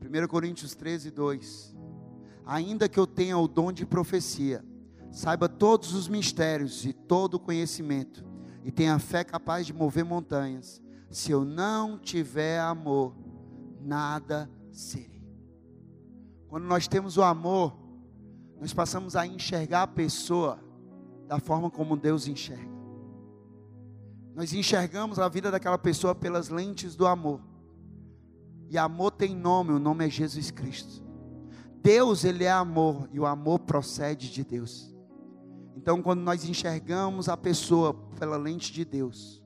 1 0.00 0.26
Coríntios 0.26 0.74
13, 0.74 1.11
2: 1.11 1.76
Ainda 2.44 2.88
que 2.88 2.98
eu 2.98 3.06
tenha 3.06 3.38
o 3.38 3.46
dom 3.46 3.70
de 3.70 3.86
profecia, 3.86 4.64
saiba 5.11 5.48
todos 5.48 5.94
os 5.94 6.08
mistérios 6.08 6.84
e 6.84 6.92
todo 6.92 7.34
o 7.34 7.40
conhecimento, 7.40 8.24
e 8.64 8.70
tenha 8.70 8.98
fé 8.98 9.22
capaz 9.22 9.66
de 9.66 9.72
mover 9.72 10.04
montanhas, 10.04 10.82
se 11.11 11.30
eu 11.30 11.44
não 11.44 11.98
tiver 11.98 12.61
amor, 12.61 13.14
nada 13.80 14.50
serei. 14.70 15.26
Quando 16.48 16.64
nós 16.64 16.88
temos 16.88 17.16
o 17.16 17.22
amor, 17.22 17.76
nós 18.60 18.72
passamos 18.72 19.16
a 19.16 19.26
enxergar 19.26 19.82
a 19.82 19.86
pessoa 19.86 20.58
da 21.26 21.38
forma 21.38 21.70
como 21.70 21.96
Deus 21.96 22.26
enxerga. 22.26 22.70
Nós 24.34 24.52
enxergamos 24.52 25.18
a 25.18 25.28
vida 25.28 25.50
daquela 25.50 25.78
pessoa 25.78 26.14
pelas 26.14 26.48
lentes 26.48 26.96
do 26.96 27.06
amor. 27.06 27.40
E 28.68 28.78
amor 28.78 29.12
tem 29.12 29.34
nome, 29.34 29.72
o 29.72 29.78
nome 29.78 30.06
é 30.06 30.10
Jesus 30.10 30.50
Cristo. 30.50 31.04
Deus, 31.82 32.24
ele 32.24 32.44
é 32.44 32.50
amor 32.50 33.08
e 33.12 33.18
o 33.18 33.26
amor 33.26 33.60
procede 33.60 34.30
de 34.30 34.44
Deus. 34.44 34.94
Então, 35.76 36.02
quando 36.02 36.20
nós 36.20 36.44
enxergamos 36.44 37.28
a 37.28 37.36
pessoa 37.36 37.94
pela 38.18 38.36
lente 38.36 38.72
de 38.72 38.84
Deus 38.84 39.42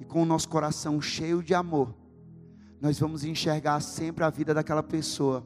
e 0.00 0.04
com 0.04 0.22
o 0.22 0.26
nosso 0.26 0.48
coração 0.48 1.00
cheio 1.00 1.42
de 1.42 1.54
amor, 1.54 1.94
nós 2.84 2.98
vamos 2.98 3.24
enxergar 3.24 3.80
sempre 3.80 4.24
a 4.24 4.28
vida 4.28 4.52
daquela 4.52 4.82
pessoa. 4.82 5.42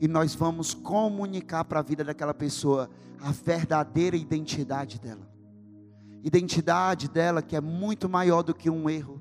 E 0.00 0.08
nós 0.08 0.34
vamos 0.34 0.72
comunicar 0.72 1.62
para 1.64 1.80
a 1.80 1.82
vida 1.82 2.02
daquela 2.02 2.32
pessoa 2.32 2.88
a 3.20 3.30
verdadeira 3.30 4.16
identidade 4.16 4.98
dela. 4.98 5.30
Identidade 6.24 7.06
dela 7.06 7.42
que 7.42 7.54
é 7.54 7.60
muito 7.60 8.08
maior 8.08 8.42
do 8.42 8.54
que 8.54 8.70
um 8.70 8.88
erro, 8.88 9.20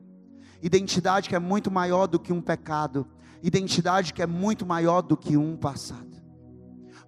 identidade 0.64 1.28
que 1.28 1.36
é 1.36 1.40
muito 1.40 1.70
maior 1.70 2.08
do 2.08 2.18
que 2.18 2.32
um 2.32 2.42
pecado, 2.42 3.06
identidade 3.44 4.14
que 4.14 4.22
é 4.22 4.28
muito 4.28 4.66
maior 4.66 5.02
do 5.02 5.18
que 5.18 5.36
um 5.36 5.58
passado. 5.58 6.24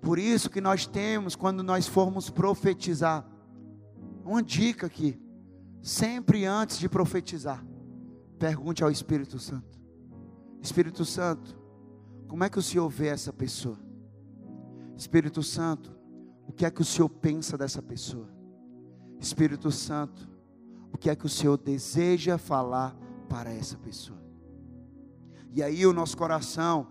Por 0.01 0.20
isso 0.20 0.49
que 0.49 0.60
nós 0.60 0.86
temos, 0.86 1.38
quando 1.38 1.64
nós 1.64 1.88
formos 1.88 2.30
profetizar, 2.30 3.26
uma 4.26 4.43
dica 4.43 4.88
aqui, 4.88 5.18
sempre 5.82 6.43
antes 6.43 6.80
de 6.80 6.89
profetizar, 6.89 7.66
pergunte 8.38 8.84
ao 8.84 8.91
Espírito 8.91 9.39
Santo: 9.39 9.78
Espírito 10.62 11.05
Santo, 11.05 11.57
como 12.28 12.43
é 12.43 12.49
que 12.49 12.60
o 12.60 12.62
Senhor 12.62 12.88
vê 12.89 13.07
essa 13.07 13.32
pessoa? 13.34 13.78
Espírito 14.95 15.41
Santo, 15.41 15.95
o 16.47 16.51
que 16.51 16.66
é 16.66 16.72
que 16.72 16.82
o 16.82 16.86
Senhor 16.86 17.10
pensa 17.10 17.57
dessa 17.57 17.82
pessoa? 17.82 18.28
Espírito 19.20 19.72
Santo, 19.72 20.30
o 20.91 20.97
que 20.97 21.10
é 21.10 21.16
que 21.16 21.26
o 21.26 21.30
Senhor 21.30 21.57
deseja 21.57 22.38
falar 22.38 22.95
para 23.30 23.51
essa 23.51 23.78
pessoa? 23.78 24.20
E 25.51 25.64
aí 25.64 25.86
o 25.86 25.93
nosso 25.93 26.16
coração, 26.18 26.88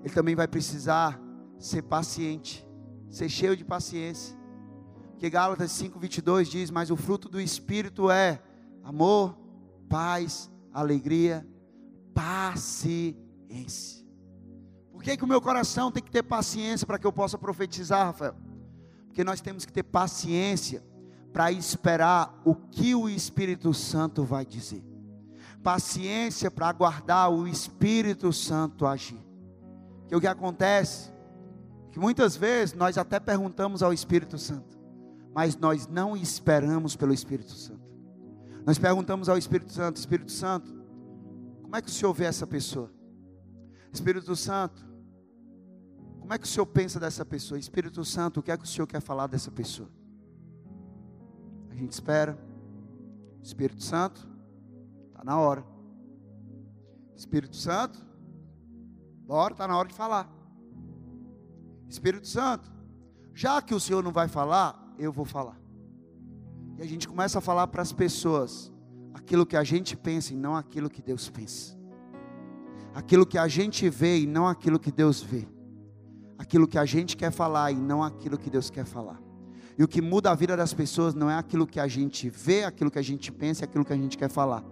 ele 0.00 0.14
também 0.14 0.34
vai 0.34 0.48
precisar 0.48 1.20
ser 1.58 1.82
paciente, 1.82 2.66
ser 3.10 3.28
cheio 3.28 3.56
de 3.56 3.64
paciência. 3.64 4.36
Porque 5.10 5.28
Gálatas 5.28 5.70
5:22 5.72 6.48
diz: 6.48 6.70
"Mas 6.70 6.90
o 6.90 6.96
fruto 6.96 7.28
do 7.28 7.40
espírito 7.40 8.10
é 8.10 8.42
amor, 8.82 9.38
paz, 9.88 10.50
alegria, 10.72 11.46
paciência". 12.14 14.02
Por 14.92 15.02
que 15.02 15.16
que 15.16 15.24
o 15.24 15.28
meu 15.28 15.40
coração 15.40 15.90
tem 15.90 16.02
que 16.02 16.10
ter 16.10 16.22
paciência 16.22 16.86
para 16.86 16.98
que 16.98 17.06
eu 17.06 17.12
possa 17.12 17.36
profetizar, 17.36 18.06
Rafael? 18.06 18.36
Porque 19.06 19.24
nós 19.24 19.40
temos 19.40 19.64
que 19.64 19.72
ter 19.72 19.82
paciência 19.82 20.82
para 21.32 21.50
esperar 21.50 22.40
o 22.44 22.54
que 22.54 22.94
o 22.94 23.08
Espírito 23.08 23.72
Santo 23.74 24.22
vai 24.22 24.44
dizer. 24.44 24.84
Paciência 25.62 26.50
para 26.50 26.68
aguardar 26.68 27.30
o 27.30 27.48
Espírito 27.48 28.32
Santo 28.32 28.86
agir. 28.86 29.18
Que 30.08 30.14
o 30.14 30.20
que 30.20 30.26
acontece 30.26 31.10
que 31.90 31.98
muitas 31.98 32.36
vezes 32.36 32.74
nós 32.74 32.96
até 32.96 33.20
perguntamos 33.20 33.82
ao 33.82 33.92
Espírito 33.92 34.38
Santo, 34.38 34.78
mas 35.34 35.56
nós 35.56 35.86
não 35.86 36.16
esperamos 36.16 36.96
pelo 36.96 37.12
Espírito 37.12 37.52
Santo. 37.52 37.82
Nós 38.64 38.78
perguntamos 38.78 39.28
ao 39.28 39.36
Espírito 39.36 39.72
Santo: 39.72 39.96
Espírito 39.96 40.32
Santo, 40.32 40.81
como 41.72 41.78
é 41.78 41.80
que 41.80 41.88
o 41.88 41.90
Senhor 41.90 42.12
vê 42.12 42.26
essa 42.26 42.46
pessoa? 42.46 42.90
Espírito 43.90 44.36
Santo, 44.36 44.84
como 46.20 46.34
é 46.34 46.36
que 46.36 46.44
o 46.44 46.46
Senhor 46.46 46.66
pensa 46.66 47.00
dessa 47.00 47.24
pessoa? 47.24 47.58
Espírito 47.58 48.04
Santo, 48.04 48.40
o 48.40 48.42
que 48.42 48.50
é 48.50 48.58
que 48.58 48.64
o 48.64 48.66
Senhor 48.66 48.86
quer 48.86 49.00
falar 49.00 49.26
dessa 49.26 49.50
pessoa? 49.50 49.88
A 51.70 51.74
gente 51.74 51.90
espera. 51.90 52.38
Espírito 53.42 53.82
Santo, 53.82 54.28
está 55.08 55.24
na 55.24 55.38
hora. 55.40 55.64
Espírito 57.16 57.56
Santo, 57.56 57.98
bora, 59.26 59.54
está 59.54 59.66
na 59.66 59.78
hora 59.78 59.88
de 59.88 59.94
falar. 59.94 60.30
Espírito 61.88 62.28
Santo, 62.28 62.70
já 63.32 63.62
que 63.62 63.74
o 63.74 63.80
Senhor 63.80 64.04
não 64.04 64.12
vai 64.12 64.28
falar, 64.28 64.94
eu 64.98 65.10
vou 65.10 65.24
falar. 65.24 65.58
E 66.76 66.82
a 66.82 66.86
gente 66.86 67.08
começa 67.08 67.38
a 67.38 67.40
falar 67.40 67.66
para 67.68 67.80
as 67.80 67.94
pessoas 67.94 68.70
aquilo 69.14 69.46
que 69.46 69.56
a 69.56 69.64
gente 69.64 69.96
pensa 69.96 70.32
e 70.32 70.36
não 70.36 70.56
aquilo 70.56 70.90
que 70.90 71.02
Deus 71.02 71.28
pensa. 71.28 71.76
Aquilo 72.94 73.26
que 73.26 73.38
a 73.38 73.48
gente 73.48 73.88
vê 73.88 74.20
e 74.20 74.26
não 74.26 74.46
aquilo 74.46 74.78
que 74.78 74.92
Deus 74.92 75.22
vê. 75.22 75.46
Aquilo 76.38 76.66
que 76.66 76.78
a 76.78 76.84
gente 76.84 77.16
quer 77.16 77.30
falar 77.30 77.72
e 77.72 77.76
não 77.76 78.02
aquilo 78.02 78.36
que 78.36 78.50
Deus 78.50 78.70
quer 78.70 78.84
falar. 78.84 79.20
E 79.78 79.82
o 79.82 79.88
que 79.88 80.02
muda 80.02 80.30
a 80.30 80.34
vida 80.34 80.56
das 80.56 80.74
pessoas 80.74 81.14
não 81.14 81.30
é 81.30 81.36
aquilo 81.36 81.66
que 81.66 81.80
a 81.80 81.88
gente 81.88 82.28
vê, 82.28 82.64
aquilo 82.64 82.90
que 82.90 82.98
a 82.98 83.02
gente 83.02 83.32
pensa, 83.32 83.64
aquilo 83.64 83.84
que 83.84 83.92
a 83.92 83.96
gente 83.96 84.18
quer 84.18 84.28
falar 84.28 84.62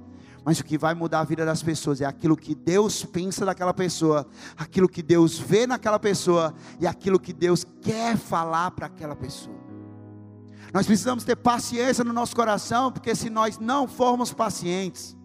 mas 0.45 0.59
o 0.59 0.65
que 0.65 0.79
vai 0.79 0.95
mudar 0.95 1.21
a 1.21 1.25
vida 1.25 1.45
das 1.45 1.63
pessoas 1.63 2.01
é 2.01 2.05
aquilo 2.05 2.37
que 2.37 2.55
Deus 2.55 3.05
pensa 3.05 3.45
daquela 3.45 3.75
pessoa, 3.75 4.27
aquilo 4.57 4.89
que 4.89 5.03
Deus 5.03 5.39
vê 5.39 5.67
naquela 5.67 5.99
pessoa 5.99 6.55
e 6.81 6.87
aquilo 6.87 7.21
que 7.21 7.33
Deus 7.33 7.65
quer 7.81 8.17
falar 8.17 8.71
para 8.71 8.87
aquela 8.87 9.15
pessoa. 9.15 9.70
Nós 10.73 10.87
precisamos 10.87 11.25
ter 11.25 11.37
paciência 11.37 12.05
no 12.05 12.13
nosso 12.13 12.35
coração, 12.35 12.93
porque 12.93 13.15
se 13.15 13.29
nós 13.29 13.59
não 13.59 13.89
formos 13.89 14.33
pacientes, 14.33 15.17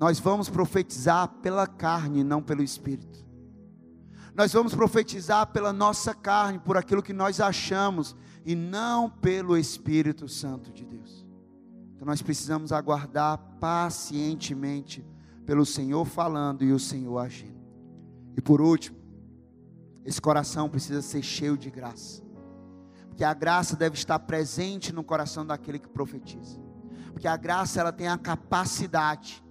nós 0.00 0.18
vamos 0.18 0.48
profetizar 0.48 1.28
pela 1.42 1.66
carne, 1.66 2.24
não 2.24 2.42
pelo 2.42 2.62
espírito. 2.62 3.22
Nós 4.34 4.52
vamos 4.52 4.74
profetizar 4.74 5.46
pela 5.48 5.72
nossa 5.72 6.14
carne, 6.14 6.58
por 6.58 6.76
aquilo 6.76 7.02
que 7.02 7.12
nós 7.12 7.38
achamos, 7.38 8.16
e 8.44 8.54
não 8.54 9.08
pelo 9.08 9.56
Espírito 9.56 10.28
Santo 10.28 10.72
de 10.72 10.84
Deus. 10.84 11.24
Então 11.94 12.06
nós 12.06 12.22
precisamos 12.22 12.72
aguardar 12.72 13.38
pacientemente 13.60 15.04
pelo 15.46 15.64
Senhor 15.64 16.04
falando 16.04 16.64
e 16.64 16.72
o 16.72 16.78
Senhor 16.78 17.18
agindo. 17.18 17.60
E 18.36 18.40
por 18.40 18.60
último, 18.60 18.96
esse 20.04 20.20
coração 20.20 20.68
precisa 20.68 21.02
ser 21.02 21.22
cheio 21.22 21.56
de 21.56 21.70
graça. 21.70 22.22
Porque 23.12 23.24
a 23.24 23.34
graça 23.34 23.76
deve 23.76 23.96
estar 23.96 24.18
presente 24.18 24.92
no 24.92 25.04
coração 25.04 25.46
daquele 25.46 25.78
que 25.78 25.88
profetiza. 25.88 26.60
Porque 27.12 27.28
a 27.28 27.36
graça 27.36 27.80
ela 27.80 27.92
tem 27.92 28.08
a 28.08 28.18
capacidade 28.18 29.42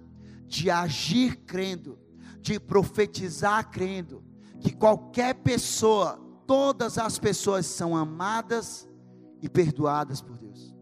de 0.46 0.70
agir 0.70 1.36
crendo, 1.46 1.98
de 2.40 2.60
profetizar 2.60 3.70
crendo, 3.70 4.22
que 4.60 4.72
qualquer 4.72 5.36
pessoa, 5.36 6.20
todas 6.46 6.98
as 6.98 7.18
pessoas 7.18 7.66
são 7.66 7.96
amadas 7.96 8.88
e 9.40 9.48
perdoadas 9.48 10.20
por 10.20 10.36
Deus 10.36 10.72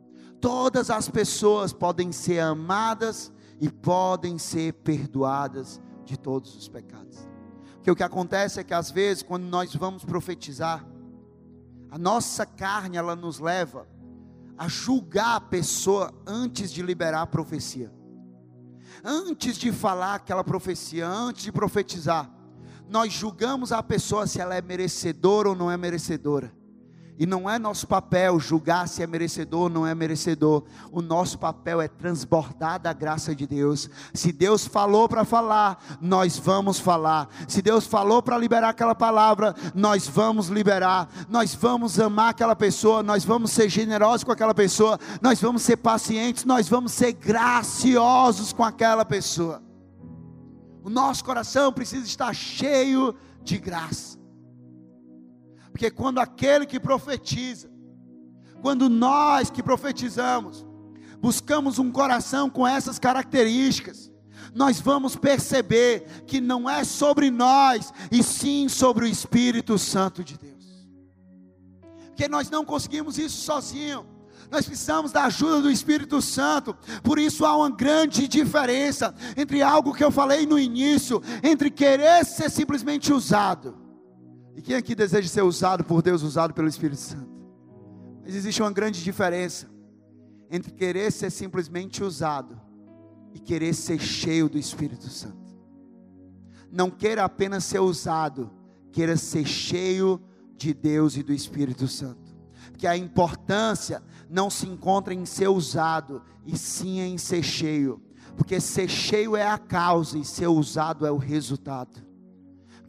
todas 0.41 0.91
as 0.91 1.09
pessoas 1.09 1.73
podem 1.73 2.11
ser 2.11 2.41
amadas 2.41 3.33
e 3.61 3.69
podem 3.69 4.39
ser 4.39 4.73
perdoadas 4.73 5.81
de 6.05 6.19
todos 6.19 6.57
os 6.57 6.67
pecados. 6.67 7.29
Porque 7.75 7.91
o 7.91 7.97
que 7.97 8.03
acontece 8.03 8.59
é 8.59 8.65
que 8.65 8.75
às 8.75 8.91
vezes 8.91 9.23
quando 9.23 9.45
nós 9.45 9.75
vamos 9.75 10.05
profetizar, 10.05 10.85
a 11.91 11.99
nossa 11.99 12.47
carne 12.47 12.97
ela 12.97 13.17
nos 13.17 13.39
leva 13.39 13.87
a 14.57 14.69
julgar 14.69 15.37
a 15.37 15.41
pessoa 15.41 16.13
antes 16.27 16.73
de 16.73 16.83
liberar 16.83 17.23
a 17.23 17.27
profecia. 17.27 17.93
Antes 19.03 19.57
de 19.57 19.73
falar 19.73 20.17
aquela 20.17 20.45
profecia, 20.45 21.09
antes 21.09 21.45
de 21.45 21.53
profetizar, 21.53 22.31
nós 22.89 23.13
julgamos 23.13 23.73
a 23.73 23.83
pessoa 23.83 24.27
se 24.27 24.41
ela 24.41 24.55
é 24.55 24.61
merecedora 24.61 25.49
ou 25.49 25.57
não 25.57 25.71
é 25.71 25.77
merecedora. 25.77 26.53
E 27.21 27.27
não 27.27 27.51
é 27.51 27.59
nosso 27.59 27.87
papel 27.87 28.41
julgar 28.41 28.89
se 28.89 29.03
é 29.03 29.07
merecedor 29.07 29.65
ou 29.65 29.69
não 29.69 29.87
é 29.87 29.95
merecedor. 29.95 30.65
O 30.91 31.03
nosso 31.03 31.39
papel 31.39 31.79
é 31.79 31.87
transbordar 31.87 32.81
da 32.81 32.95
graça 32.95 33.35
de 33.35 33.47
Deus. 33.47 33.91
Se 34.15 34.33
Deus 34.33 34.67
falou 34.67 35.07
para 35.07 35.23
falar, 35.23 35.99
nós 36.01 36.39
vamos 36.39 36.81
falar. 36.81 37.29
Se 37.47 37.61
Deus 37.61 37.85
falou 37.85 38.23
para 38.23 38.39
liberar 38.39 38.71
aquela 38.71 38.95
palavra, 38.95 39.55
nós 39.75 40.09
vamos 40.09 40.49
liberar. 40.49 41.11
Nós 41.29 41.55
vamos 41.55 42.01
amar 42.01 42.31
aquela 42.31 42.57
pessoa, 42.57 43.03
nós 43.03 43.23
vamos 43.23 43.51
ser 43.51 43.69
generosos 43.69 44.25
com 44.25 44.33
aquela 44.33 44.55
pessoa, 44.55 44.99
nós 45.21 45.39
vamos 45.43 45.61
ser 45.61 45.77
pacientes, 45.77 46.47
nós 46.47 46.71
vamos 46.71 46.91
ser 46.91 47.13
graciosos 47.13 48.51
com 48.51 48.65
aquela 48.65 49.05
pessoa. 49.05 49.63
O 50.83 50.89
nosso 50.89 51.23
coração 51.23 51.71
precisa 51.71 52.07
estar 52.07 52.33
cheio 52.33 53.15
de 53.43 53.59
graça. 53.59 54.20
Porque 55.81 55.91
quando 55.91 56.19
aquele 56.19 56.67
que 56.67 56.79
profetiza, 56.79 57.71
quando 58.61 58.87
nós 58.91 59.49
que 59.49 59.63
profetizamos, 59.63 60.67
buscamos 61.23 61.79
um 61.79 61.91
coração 61.91 62.51
com 62.51 62.69
essas 62.69 62.99
características, 62.99 64.13
nós 64.55 64.79
vamos 64.79 65.17
perceber 65.17 66.25
que 66.27 66.39
não 66.39 66.69
é 66.69 66.85
sobre 66.85 67.31
nós, 67.31 67.95
e 68.13 68.23
sim 68.23 68.69
sobre 68.69 69.07
o 69.07 69.09
Espírito 69.09 69.79
Santo 69.79 70.23
de 70.23 70.37
Deus. 70.37 70.67
Porque 72.09 72.29
nós 72.29 72.51
não 72.51 72.63
conseguimos 72.63 73.17
isso 73.17 73.41
sozinho. 73.41 74.05
Nós 74.51 74.67
precisamos 74.67 75.13
da 75.13 75.25
ajuda 75.25 75.63
do 75.63 75.71
Espírito 75.71 76.21
Santo. 76.21 76.77
Por 77.03 77.19
isso 77.19 77.47
há 77.47 77.57
uma 77.57 77.71
grande 77.71 78.29
diferença 78.29 79.15
entre 79.35 79.63
algo 79.63 79.95
que 79.95 80.05
eu 80.05 80.11
falei 80.11 80.45
no 80.45 80.59
início, 80.59 81.23
entre 81.43 81.71
querer 81.71 82.27
ser 82.27 82.51
simplesmente 82.51 83.15
usado. 83.15 83.89
E 84.61 84.63
quem 84.63 84.77
aqui 84.77 84.95
deseja 84.95 85.27
ser 85.27 85.41
usado 85.41 85.83
por 85.83 86.03
Deus, 86.03 86.23
usado 86.23 86.53
pelo 86.53 86.69
Espírito 86.69 87.01
Santo? 87.01 87.31
Mas 88.23 88.35
existe 88.35 88.61
uma 88.61 88.71
grande 88.71 89.03
diferença 89.03 89.67
entre 90.51 90.71
querer 90.71 91.11
ser 91.11 91.31
simplesmente 91.31 92.05
usado 92.05 92.61
e 93.33 93.39
querer 93.39 93.73
ser 93.73 93.99
cheio 93.99 94.51
do 94.51 94.59
Espírito 94.59 95.09
Santo. 95.09 95.57
Não 96.71 96.91
queira 96.91 97.25
apenas 97.25 97.65
ser 97.65 97.79
usado, 97.79 98.51
queira 98.93 99.17
ser 99.17 99.47
cheio 99.47 100.21
de 100.55 100.75
Deus 100.75 101.17
e 101.17 101.23
do 101.23 101.33
Espírito 101.33 101.89
Santo. 101.89 102.31
Porque 102.71 102.87
a 102.87 102.95
importância 102.95 104.03
não 104.29 104.51
se 104.51 104.67
encontra 104.67 105.15
em 105.15 105.25
ser 105.25 105.49
usado, 105.49 106.21
e 106.45 106.59
sim 106.59 107.01
em 107.01 107.17
ser 107.17 107.43
cheio. 107.43 108.03
Porque 108.37 108.61
ser 108.61 108.91
cheio 108.91 109.35
é 109.35 109.47
a 109.47 109.57
causa 109.57 110.19
e 110.19 110.25
ser 110.25 110.49
usado 110.49 111.07
é 111.07 111.11
o 111.11 111.17
resultado. 111.17 112.10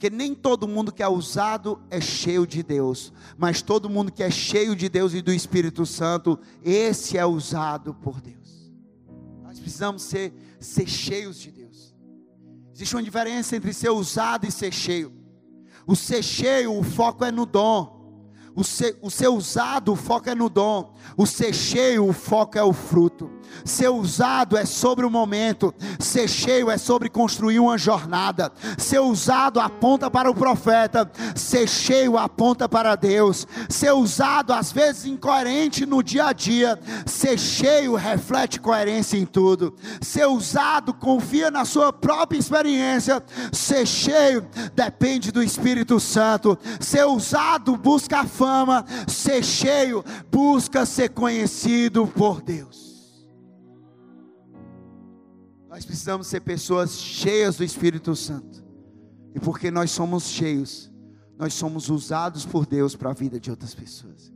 Porque 0.02 0.10
nem 0.10 0.34
todo 0.34 0.68
mundo 0.68 0.92
que 0.92 1.04
é 1.04 1.08
usado 1.08 1.80
é 1.88 2.02
cheio 2.02 2.48
de 2.48 2.64
Deus, 2.64 3.14
mas 3.38 3.62
todo 3.62 3.88
mundo 3.88 4.12
que 4.12 4.24
é 4.24 4.32
cheio 4.32 4.76
de 4.76 4.90
Deus 4.90 5.14
e 5.14 5.22
do 5.22 5.32
Espírito 5.32 5.86
Santo, 5.86 6.40
esse 6.64 7.20
é 7.20 7.24
usado 7.24 7.94
por 7.94 8.20
Deus. 8.20 8.74
Nós 9.44 9.60
precisamos 9.60 10.02
ser, 10.02 10.34
ser 10.60 10.88
cheios 10.88 11.38
de 11.38 11.52
Deus. 11.52 11.94
Existe 12.74 12.96
uma 12.96 13.04
diferença 13.04 13.56
entre 13.56 13.72
ser 13.74 13.92
usado 13.92 14.48
e 14.48 14.52
ser 14.52 14.74
cheio. 14.74 15.14
O 15.86 15.96
ser 15.96 16.24
cheio, 16.24 16.76
o 16.76 16.82
foco 16.82 17.24
é 17.24 17.32
no 17.32 17.46
dom. 17.46 18.01
O 18.56 18.64
ser, 18.64 18.98
o 19.02 19.10
ser 19.10 19.30
usado, 19.30 19.94
o 19.94 19.96
foco 19.96 20.30
é 20.30 20.36
no 20.36 20.50
dom. 20.50 20.94
O 21.16 21.26
ser 21.26 21.54
cheio, 21.54 22.08
o 22.08 22.14
foco 22.14 22.58
é 22.58 22.64
o 22.64 22.74
fruto. 22.74 23.30
Ser 23.64 23.90
usado 23.90 24.58
é 24.58 24.66
sobre 24.66 25.06
o 25.06 25.10
momento. 25.10 25.74
Ser 26.00 26.28
cheio 26.28 26.70
é 26.70 26.78
sobre 26.78 27.10
construir 27.10 27.60
uma 27.60 27.78
jornada. 27.78 28.52
Ser 28.78 29.00
usado 29.00 29.60
aponta 29.60 30.10
para 30.10 30.30
o 30.30 30.36
profeta. 30.36 31.10
Ser 31.36 31.68
cheio 31.68 32.18
aponta 32.18 32.68
para 32.68 32.96
Deus. 32.96 33.48
Ser 33.70 33.92
usado, 33.92 34.54
às 34.54 34.72
vezes 34.72 35.06
incoerente 35.06 35.86
no 35.86 36.04
dia 36.04 36.28
a 36.28 36.34
dia. 36.34 36.80
Ser 37.06 37.38
cheio 37.38 37.96
reflete 37.96 38.60
coerência 38.60 39.18
em 39.18 39.26
tudo. 39.26 39.76
Ser 40.02 40.26
usado 40.26 40.94
confia 40.94 41.52
na 41.52 41.66
sua 41.66 41.94
própria 41.94 42.40
experiência. 42.40 43.24
Ser 43.52 43.86
cheio 43.86 44.46
depende 44.74 45.32
do 45.32 45.42
Espírito 45.42 46.00
Santo. 46.00 46.58
Ser 46.80 47.06
usado 47.06 47.78
busca 47.78 48.22
a 48.22 48.26
fama, 48.42 48.84
ser 49.08 49.44
cheio, 49.44 50.04
busca 50.32 50.84
ser 50.84 51.10
conhecido 51.10 52.08
por 52.08 52.42
Deus. 52.42 53.24
Nós 55.70 55.86
precisamos 55.86 56.26
ser 56.26 56.42
pessoas 56.42 56.98
cheias 56.98 57.58
do 57.58 57.64
Espírito 57.64 58.16
Santo. 58.16 58.66
E 59.36 59.40
porque 59.40 59.70
nós 59.70 59.92
somos 59.92 60.24
cheios, 60.24 60.92
nós 61.38 61.54
somos 61.54 61.88
usados 61.88 62.44
por 62.44 62.66
Deus 62.66 62.96
para 62.96 63.12
a 63.12 63.14
vida 63.14 63.40
de 63.40 63.52
outras 63.52 63.76
pessoas. 63.76 64.34